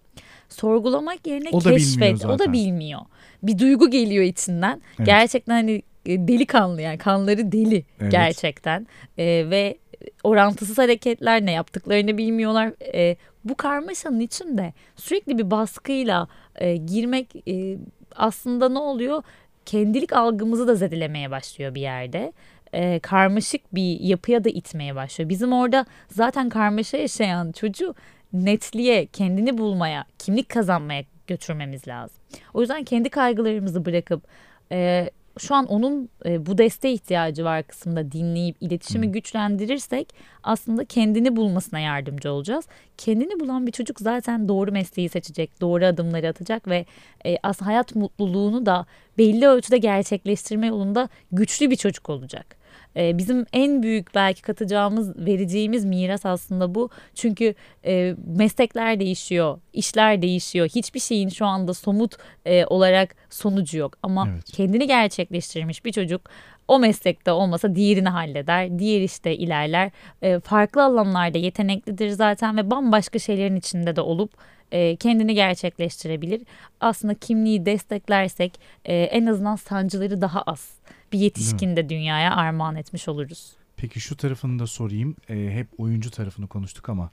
[0.50, 2.26] sorgulamak yerine o keşfet.
[2.26, 3.02] O da bilmiyor.
[3.44, 4.82] Bir duygu geliyor içinden.
[4.98, 5.08] Evet.
[5.08, 8.12] Gerçekten hani e, delikanlı yani kanları deli evet.
[8.12, 9.78] gerçekten e, ve
[10.24, 12.74] orantısız hareketler ne yaptıklarını bilmiyorlar.
[12.94, 17.78] E, bu karmaşanın içinde sürekli bir baskıyla e, girmek e,
[18.16, 19.24] aslında ne oluyor?
[19.66, 22.34] Kendilik algımızı da zedelemeye başlıyor bir yerde.
[22.74, 25.30] E, karmaşık bir yapıya da itmeye başlıyor.
[25.30, 27.96] Bizim orada zaten karmaşa yaşayan çocuğu
[28.34, 32.18] netliğe, kendini bulmaya, kimlik kazanmaya götürmemiz lazım.
[32.54, 34.24] O yüzden kendi kaygılarımızı bırakıp
[34.72, 35.10] e,
[35.40, 40.14] şu an onun e, bu desteğe ihtiyacı var kısmında dinleyip iletişimi güçlendirirsek
[40.44, 42.66] aslında kendini bulmasına yardımcı olacağız.
[42.98, 46.86] Kendini bulan bir çocuk zaten doğru mesleği seçecek, doğru adımları atacak ve
[47.26, 48.86] e, aslında hayat mutluluğunu da
[49.18, 52.65] belli ölçüde gerçekleştirme yolunda güçlü bir çocuk olacak.
[52.98, 56.90] E, bizim en büyük belki katacağımız, vereceğimiz miras aslında bu.
[57.16, 60.70] Çünkü e, meslekler değişiyor, işler değişiyor.
[60.76, 62.16] Hiçbir şeyin şu anda somut
[62.46, 63.98] e, olarak sonucu yok.
[64.04, 64.44] Ama evet.
[64.46, 66.22] kendini gerçekleştirmiş bir çocuk
[66.68, 68.80] o meslekte olmasa diğerini halleder.
[68.80, 69.92] Diğer işte ilerler.
[70.22, 74.32] E, farklı alanlarda yeteneklidir zaten ve bambaşka şeylerin içinde de olup
[74.72, 76.42] e, kendini gerçekleştirebilir.
[76.80, 80.76] Aslında kimliği desteklersek e, en azından sancıları daha az
[81.14, 83.54] bir yetişkin de dünyaya armağan etmiş oluruz.
[83.78, 85.16] Peki şu tarafını da sorayım.
[85.30, 87.10] E, hep oyuncu tarafını konuştuk ama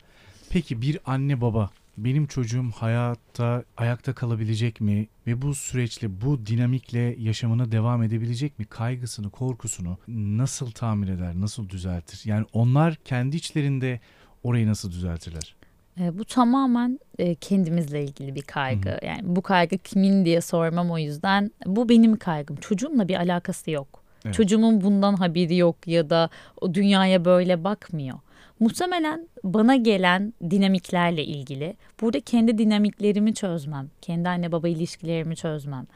[0.51, 7.17] peki bir anne baba benim çocuğum hayatta ayakta kalabilecek mi ve bu süreçle bu dinamikle
[7.19, 14.01] yaşamına devam edebilecek mi kaygısını korkusunu nasıl tamir eder nasıl düzeltir yani onlar kendi içlerinde
[14.43, 15.57] orayı nasıl düzeltirler?
[16.01, 18.91] E, bu tamamen e, kendimizle ilgili bir kaygı.
[18.91, 19.07] Hı.
[19.07, 21.51] Yani bu kaygı kimin diye sormam o yüzden.
[21.67, 22.57] Bu benim kaygım.
[22.57, 24.03] Çocuğumla bir alakası yok.
[24.25, 24.35] Evet.
[24.35, 26.31] Çocuğumun bundan haberi yok ya da
[26.61, 28.19] o dünyaya böyle bakmıyor.
[28.61, 35.87] Muhtemelen bana gelen dinamiklerle ilgili burada kendi dinamiklerimi çözmem, kendi anne baba ilişkilerimi çözmem,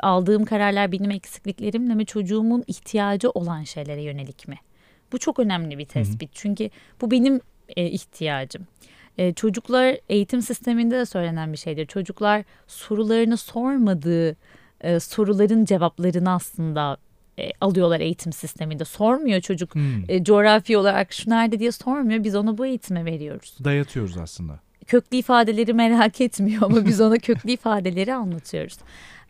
[0.00, 4.56] aldığım kararlar benim eksikliklerimle mi çocuğumun ihtiyacı olan şeylere yönelik mi?
[5.12, 6.22] Bu çok önemli bir tespit.
[6.22, 6.34] Hı hı.
[6.34, 7.40] Çünkü bu benim
[7.76, 8.66] e, ihtiyacım.
[9.18, 11.86] E, çocuklar eğitim sisteminde de söylenen bir şeydir.
[11.86, 14.36] Çocuklar sorularını sormadığı
[14.80, 16.96] e, soruların cevaplarını aslında
[17.38, 18.84] e, alıyorlar eğitim sisteminde.
[18.84, 20.02] Sormuyor çocuk Hmm.
[20.08, 22.24] e, coğrafi olarak şu nerede diye sormuyor.
[22.24, 23.56] Biz ona bu eğitimi veriyoruz.
[23.64, 24.60] Dayatıyoruz aslında.
[24.86, 28.78] Köklü ifadeleri merak etmiyor ama biz ona köklü ifadeleri anlatıyoruz.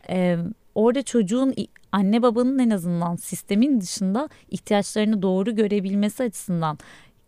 [0.09, 0.37] E,
[0.75, 1.53] orada çocuğun
[1.91, 6.77] anne babanın en azından sistemin dışında ihtiyaçlarını doğru görebilmesi açısından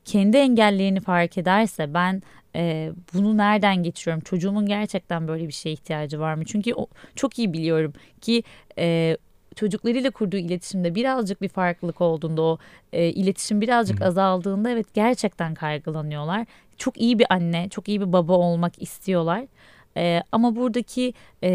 [0.09, 2.21] kendi engellerini fark ederse ben
[2.55, 4.23] e, bunu nereden geçiriyorum?
[4.23, 6.45] Çocuğumun gerçekten böyle bir şeye ihtiyacı var mı?
[6.45, 8.43] Çünkü o, çok iyi biliyorum ki
[8.77, 9.17] e,
[9.55, 12.57] çocuklarıyla kurduğu iletişimde birazcık bir farklılık olduğunda o
[12.93, 16.45] e, iletişim birazcık Hı azaldığında evet gerçekten kaygılanıyorlar.
[16.77, 19.45] Çok iyi bir anne, çok iyi bir baba olmak istiyorlar.
[19.97, 21.13] E, ama buradaki
[21.43, 21.49] e,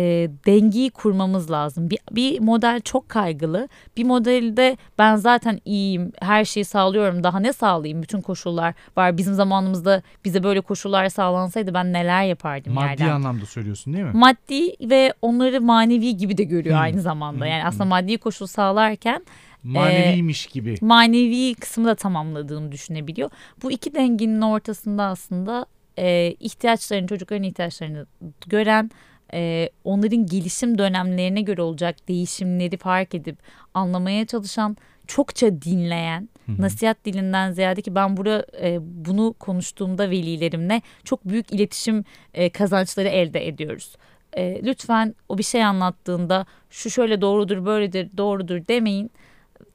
[0.46, 1.90] dengeyi kurmamız lazım.
[1.90, 3.68] Bir, bir model çok kaygılı.
[3.96, 7.24] Bir modelde ben zaten iyiyim, her şeyi sağlıyorum.
[7.24, 8.02] Daha ne sağlayayım?
[8.02, 9.16] Bütün koşullar var.
[9.18, 13.08] Bizim zamanımızda bize böyle koşullar sağlansaydı ben neler yapardım Maddi yerden.
[13.10, 14.10] anlamda söylüyorsun değil mi?
[14.14, 16.80] Maddi ve onları manevi gibi de görüyor Hı.
[16.80, 17.44] aynı zamanda.
[17.44, 19.24] Hı, Yani aslında maddi koşul sağlarken
[19.64, 20.74] Maneviymiş gibi.
[20.80, 23.30] manevi kısmı da tamamladığını düşünebiliyor.
[23.62, 25.66] Bu iki dengenin ortasında aslında
[25.98, 28.06] e, ihtiyaçlarını, çocukların ihtiyaçlarını
[28.46, 28.90] gören,
[29.34, 33.38] e, onların gelişim dönemlerine göre olacak değişimleri fark edip
[33.74, 34.76] anlamaya çalışan,
[35.06, 36.62] çokça dinleyen, Hı hı.
[36.62, 43.08] nasihat dilinden ziyade ki ben burada e, bunu konuştuğumda velilerimle çok büyük iletişim e, kazançları
[43.08, 43.96] elde ediyoruz.
[44.32, 49.10] E, lütfen o bir şey anlattığında şu şöyle doğrudur, böyledir, doğrudur demeyin.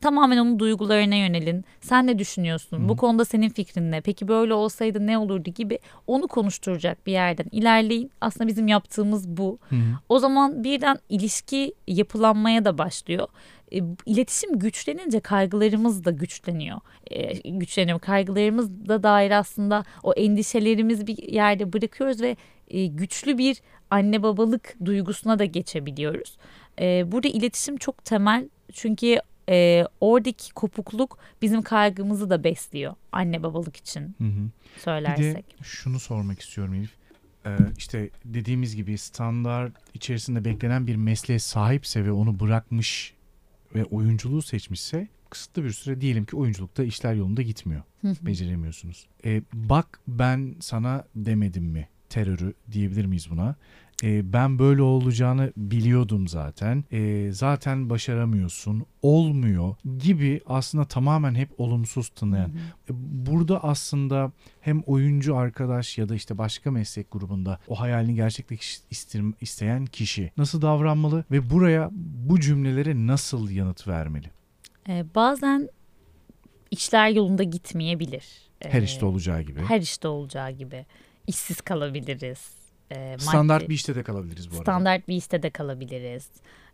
[0.02, 1.66] Tamamen onun duygularına yönelin.
[1.82, 2.84] Sen ne düşünüyorsun?
[2.84, 2.89] Hı.
[2.89, 4.02] Bu konuda senin fikrin ne?
[4.02, 8.12] Peki böyle olsaydı ne olurdu gibi onu konuşturacak bir yerden ilerleyin.
[8.22, 9.60] Aslında bizim yaptığımız bu.
[9.70, 9.76] Hı.
[10.10, 13.28] O zaman birden ilişki yapılanmaya da başlıyor.
[13.74, 16.80] E, İletişim güçlenince kaygılarımız da güçleniyor.
[17.12, 18.00] E, güçleniyor.
[18.00, 22.36] Kaygılarımız da dair aslında o endişelerimiz bir yerde bırakıyoruz ve
[22.68, 26.38] e, güçlü bir anne babalık duygusuna da geçebiliyoruz.
[26.82, 29.20] E, burada iletişim çok temel çünkü
[29.50, 34.50] e, oradaki kopukluk bizim kaygımızı da besliyor anne babalık için Hı hı.
[34.76, 35.60] Bir söylersek.
[35.60, 36.91] de şunu sormak istiyorum Elif.
[37.45, 43.14] Ee, işte dediğimiz gibi standart içerisinde beklenen bir mesleğe sahipse ve onu bırakmış
[43.76, 47.82] ve oyunculuğu seçmişse kısıtlı bir süre diyelim ki oyunculukta işler yolunda gitmiyor.
[48.04, 49.08] Beceremiyorsunuz.
[49.26, 53.56] Ee, bak ben sana demedim mi terörü diyebilir miyiz buna?
[54.04, 56.84] Ee, ben böyle olacağını biliyordum zaten.
[56.91, 62.50] Ee, zaten başaramıyorsun, olmuyor gibi aslında tamamen hep olumsuz tınlayan.
[62.50, 62.91] E,
[63.28, 64.32] Burada aslında
[64.62, 70.62] hem oyuncu arkadaş ya da işte başka meslek grubunda o hayalini gerçekleştirmek isteyen kişi nasıl
[70.62, 71.89] davranmalı ve buraya
[72.30, 74.28] bu cümlelere nasıl yanıt vermeli?
[74.89, 75.70] E, bazen
[76.72, 78.26] işler yolunda gitmeyebilir.
[78.60, 79.60] Her E, işte olacağı gibi.
[79.62, 80.86] Her işte olacağı gibi.
[81.28, 82.59] İşsiz kalabiliriz.
[82.92, 84.64] E, Standart maddi- bir işte de kalabiliriz bu arada.
[84.64, 86.30] standart bir işte de kalabiliriz.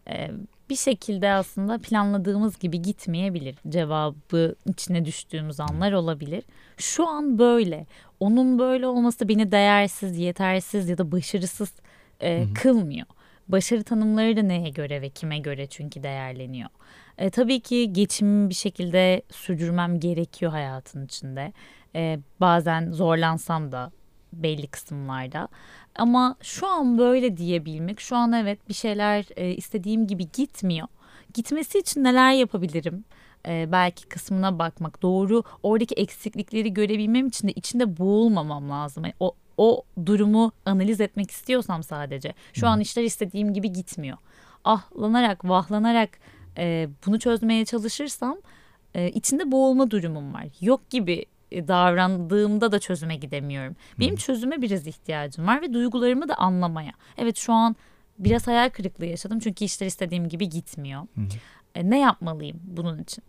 [0.10, 0.32] E,
[0.70, 3.56] bir şekilde aslında planladığımız gibi gitmeyebilir.
[3.70, 6.44] Cevabı içine düştüğümüz anlar olabilir.
[6.78, 7.86] Şu an böyle.
[8.20, 11.74] Onun böyle olması beni değersiz, yetersiz ya da başarısız
[12.22, 13.06] e, kılmıyor.
[13.48, 16.70] Başarı tanımları da neye göre ve kime göre çünkü değerleniyor.
[17.18, 21.54] E, tabii ki geçimimi bir şekilde sürdürmem gerekiyor hayatın içinde.
[21.96, 23.92] E, bazen zorlansam da
[24.34, 25.48] belli kısımlarda.
[25.96, 30.88] Ama şu an böyle diyebilmek, şu an evet bir şeyler e, istediğim gibi gitmiyor.
[31.34, 33.06] Gitmesi için neler yapabilirim?
[33.48, 39.04] E, belki kısmına bakmak, doğru oradaki eksiklikleri görebilmem için de içinde boğulmamam lazım.
[39.04, 42.34] Yani o, o durumu analiz etmek istiyorsam sadece.
[42.54, 44.18] Şu an işler istediğim gibi gitmiyor.
[44.64, 46.10] Ahlanarak, vahlanarak
[46.58, 48.38] e, bunu çözmeye çalışırsam
[48.94, 50.46] e, içinde boğulma durumum var.
[50.62, 51.26] Yok gibi
[51.68, 53.76] davrandığımda da çözüme gidemiyorum.
[54.00, 56.92] Benim çözüme biraz ihtiyacım var ve duygularımı da anlamaya.
[57.18, 57.76] Evet şu an
[58.20, 61.04] biraz hayal kırıklığı yaşadım çünkü işler istediğim gibi gitmiyor.
[61.76, 63.24] E, ne yapmalıyım bunun için?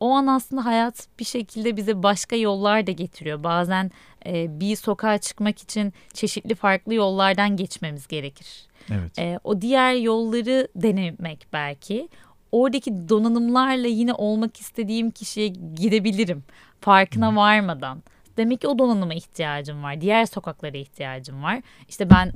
[0.00, 3.44] O an aslında hayat bir şekilde bize başka yollar da getiriyor.
[3.44, 3.90] Bazen
[4.26, 8.66] e, bir sokağa çıkmak için çeşitli farklı yollardan geçmemiz gerekir.
[8.90, 9.18] Evet.
[9.18, 12.08] E, o diğer yolları denemek belki.
[12.52, 16.44] Oradaki donanımlarla yine olmak istediğim kişiye gidebilirim.
[16.82, 18.02] Farkına varmadan.
[18.36, 20.00] Demek ki o donanıma ihtiyacım var.
[20.00, 21.62] Diğer sokaklara ihtiyacım var.
[21.88, 22.32] İşte ben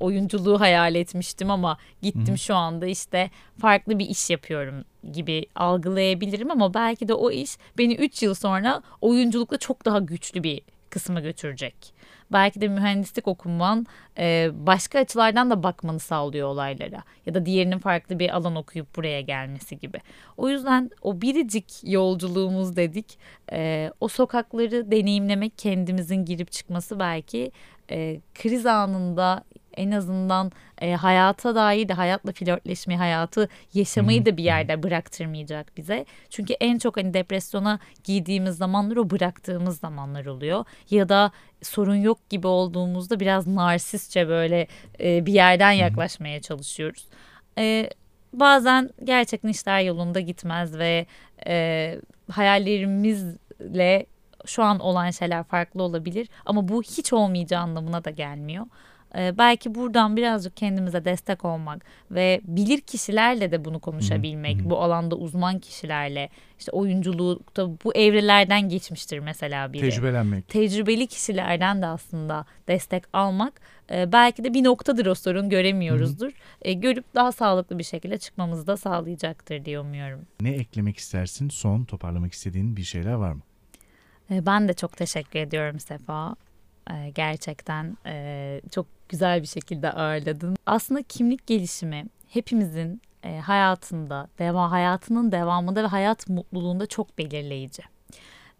[0.00, 6.74] oyunculuğu hayal etmiştim ama gittim şu anda işte farklı bir iş yapıyorum gibi algılayabilirim ama
[6.74, 10.62] belki de o iş beni 3 yıl sonra oyunculukla çok daha güçlü bir
[10.94, 11.74] kısma götürecek.
[12.32, 13.86] Belki de mühendislik okuman
[14.18, 19.20] e, başka açılardan da bakmanı sağlıyor olaylara ya da diğerinin farklı bir alan okuyup buraya
[19.20, 20.00] gelmesi gibi.
[20.36, 23.18] O yüzden o biricik yolculuğumuz dedik
[23.52, 27.52] e, o sokakları deneyimlemek kendimizin girip çıkması belki
[27.90, 29.44] e, kriz anında
[29.76, 36.06] en azından e, hayata dair de hayatla flörtleşmeyi, hayatı yaşamayı da bir yerde bıraktırmayacak bize.
[36.30, 40.64] Çünkü en çok hani depresyona giydiğimiz zamanlar o bıraktığımız zamanlar oluyor.
[40.90, 41.30] Ya da
[41.62, 44.66] sorun yok gibi olduğumuzda biraz narsistçe böyle
[45.00, 47.06] e, bir yerden yaklaşmaya çalışıyoruz.
[47.58, 47.90] E,
[48.32, 51.06] bazen gerçekten işler yolunda gitmez ve
[51.46, 51.96] e,
[52.30, 54.06] hayallerimizle
[54.46, 58.66] şu an olan şeyler farklı olabilir ama bu hiç olmayacağı anlamına da gelmiyor.
[59.16, 65.16] Ee, belki buradan birazcık kendimize destek olmak ve bilir kişilerle de bunu konuşabilmek, bu alanda
[65.16, 69.80] uzman kişilerle, işte oyunculukta bu evrelerden geçmiştir mesela biri.
[69.82, 70.48] Tecrübelenmek.
[70.48, 73.60] Tecrübeli kişilerden de aslında destek almak
[73.90, 76.32] e, belki de bir noktadır o sorun göremiyoruzdur.
[76.62, 80.20] E, görüp daha sağlıklı bir şekilde çıkmamızı da sağlayacaktır diye umuyorum.
[80.40, 81.48] Ne eklemek istersin?
[81.48, 83.42] Son toparlamak istediğin bir şeyler var mı?
[84.30, 86.36] E, Ben de çok teşekkür ediyorum Sefa.
[86.90, 90.56] E, Gerçekten e, çok güzel bir şekilde ağırladın.
[90.66, 97.82] Aslında kimlik gelişimi hepimizin e, hayatında, deva hayatının devamında ve hayat mutluluğunda çok belirleyici.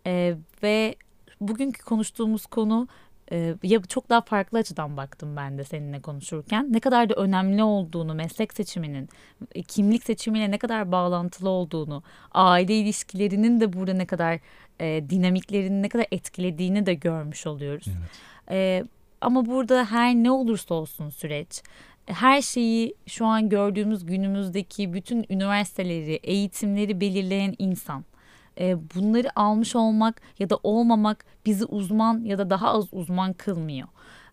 [0.06, 0.94] E, Ve
[1.40, 2.88] bugünkü konuştuğumuz konu
[3.32, 6.72] e, ya çok daha farklı açıdan baktım ben de seninle konuşurken.
[6.72, 9.08] Ne kadar da önemli olduğunu, meslek seçiminin,
[9.54, 14.40] e, kimlik seçimiyle ne kadar bağlantılı olduğunu, aile ilişkilerinin de burada ne kadar
[14.80, 17.86] e, dinamiklerini ne kadar etkilediğini de görmüş oluyoruz.
[17.88, 18.10] Evet.
[18.50, 18.84] E,
[19.24, 21.62] ama burada her ne olursa olsun süreç,
[22.06, 28.04] her şeyi şu an gördüğümüz günümüzdeki bütün üniversiteleri, eğitimleri belirleyen insan.
[28.60, 33.88] E, bunları almış olmak ya da olmamak bizi uzman ya da daha az uzman kılmıyor.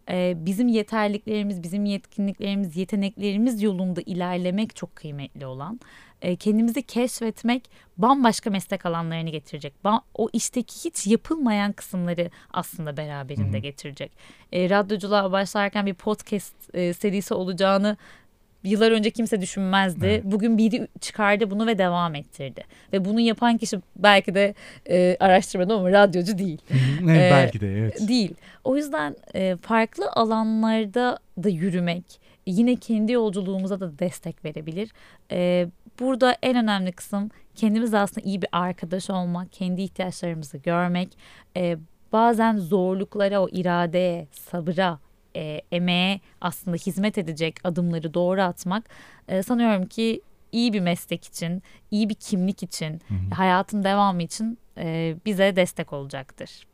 [0.10, 5.80] E, bizim yeterliklerimiz, bizim yetkinliklerimiz, yeteneklerimiz yolunda ilerlemek çok kıymetli olan.
[6.22, 9.74] E, kendimizi keşfetmek bambaşka meslek alanlarını getirecek.
[9.86, 14.12] Ba- o işteki hiç yapılmayan kısımları aslında beraberinde getirecek.
[14.54, 17.98] E, radyoculuğa başlarken bir podcast e, serisi olacağını
[18.64, 20.06] yıllar önce kimse düşünmezdi.
[20.06, 20.24] Evet.
[20.26, 22.64] Bugün biri çıkardı bunu ve devam ettirdi.
[22.94, 24.56] Ve bunu yapan kişi belki de
[24.90, 26.62] e, araştırmadım ama radyocu değil.
[27.02, 28.08] Ee, belki de evet.
[28.08, 28.34] Değil.
[28.64, 34.92] O yüzden e, farklı alanlarda da yürümek yine kendi yolculuğumuza da destek verebilir.
[35.32, 35.68] E,
[36.00, 41.18] burada en önemli kısım kendimiz aslında iyi bir arkadaş olmak, kendi ihtiyaçlarımızı görmek,
[41.58, 41.78] e,
[42.12, 45.00] bazen zorluklara, o iradeye, sabıra,
[45.36, 48.90] e, emeğe aslında hizmet edecek adımları doğru atmak
[49.28, 50.22] e, sanıyorum ki
[50.52, 53.02] iyi bir meslek için, iyi bir kimlik için,
[53.34, 56.68] hayatın devamı için e, bize destek olacaktır.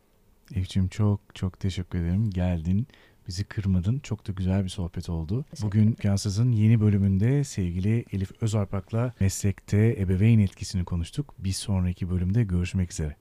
[0.55, 2.29] Elif'ciğim çok çok teşekkür ederim.
[2.29, 2.87] Geldin.
[3.27, 3.99] Bizi kırmadın.
[3.99, 5.45] Çok da güzel bir sohbet oldu.
[5.61, 11.33] Bugün Kansız'ın yeni bölümünde sevgili Elif Özarpak'la meslekte ebeveyn etkisini konuştuk.
[11.39, 13.15] Bir sonraki bölümde görüşmek üzere.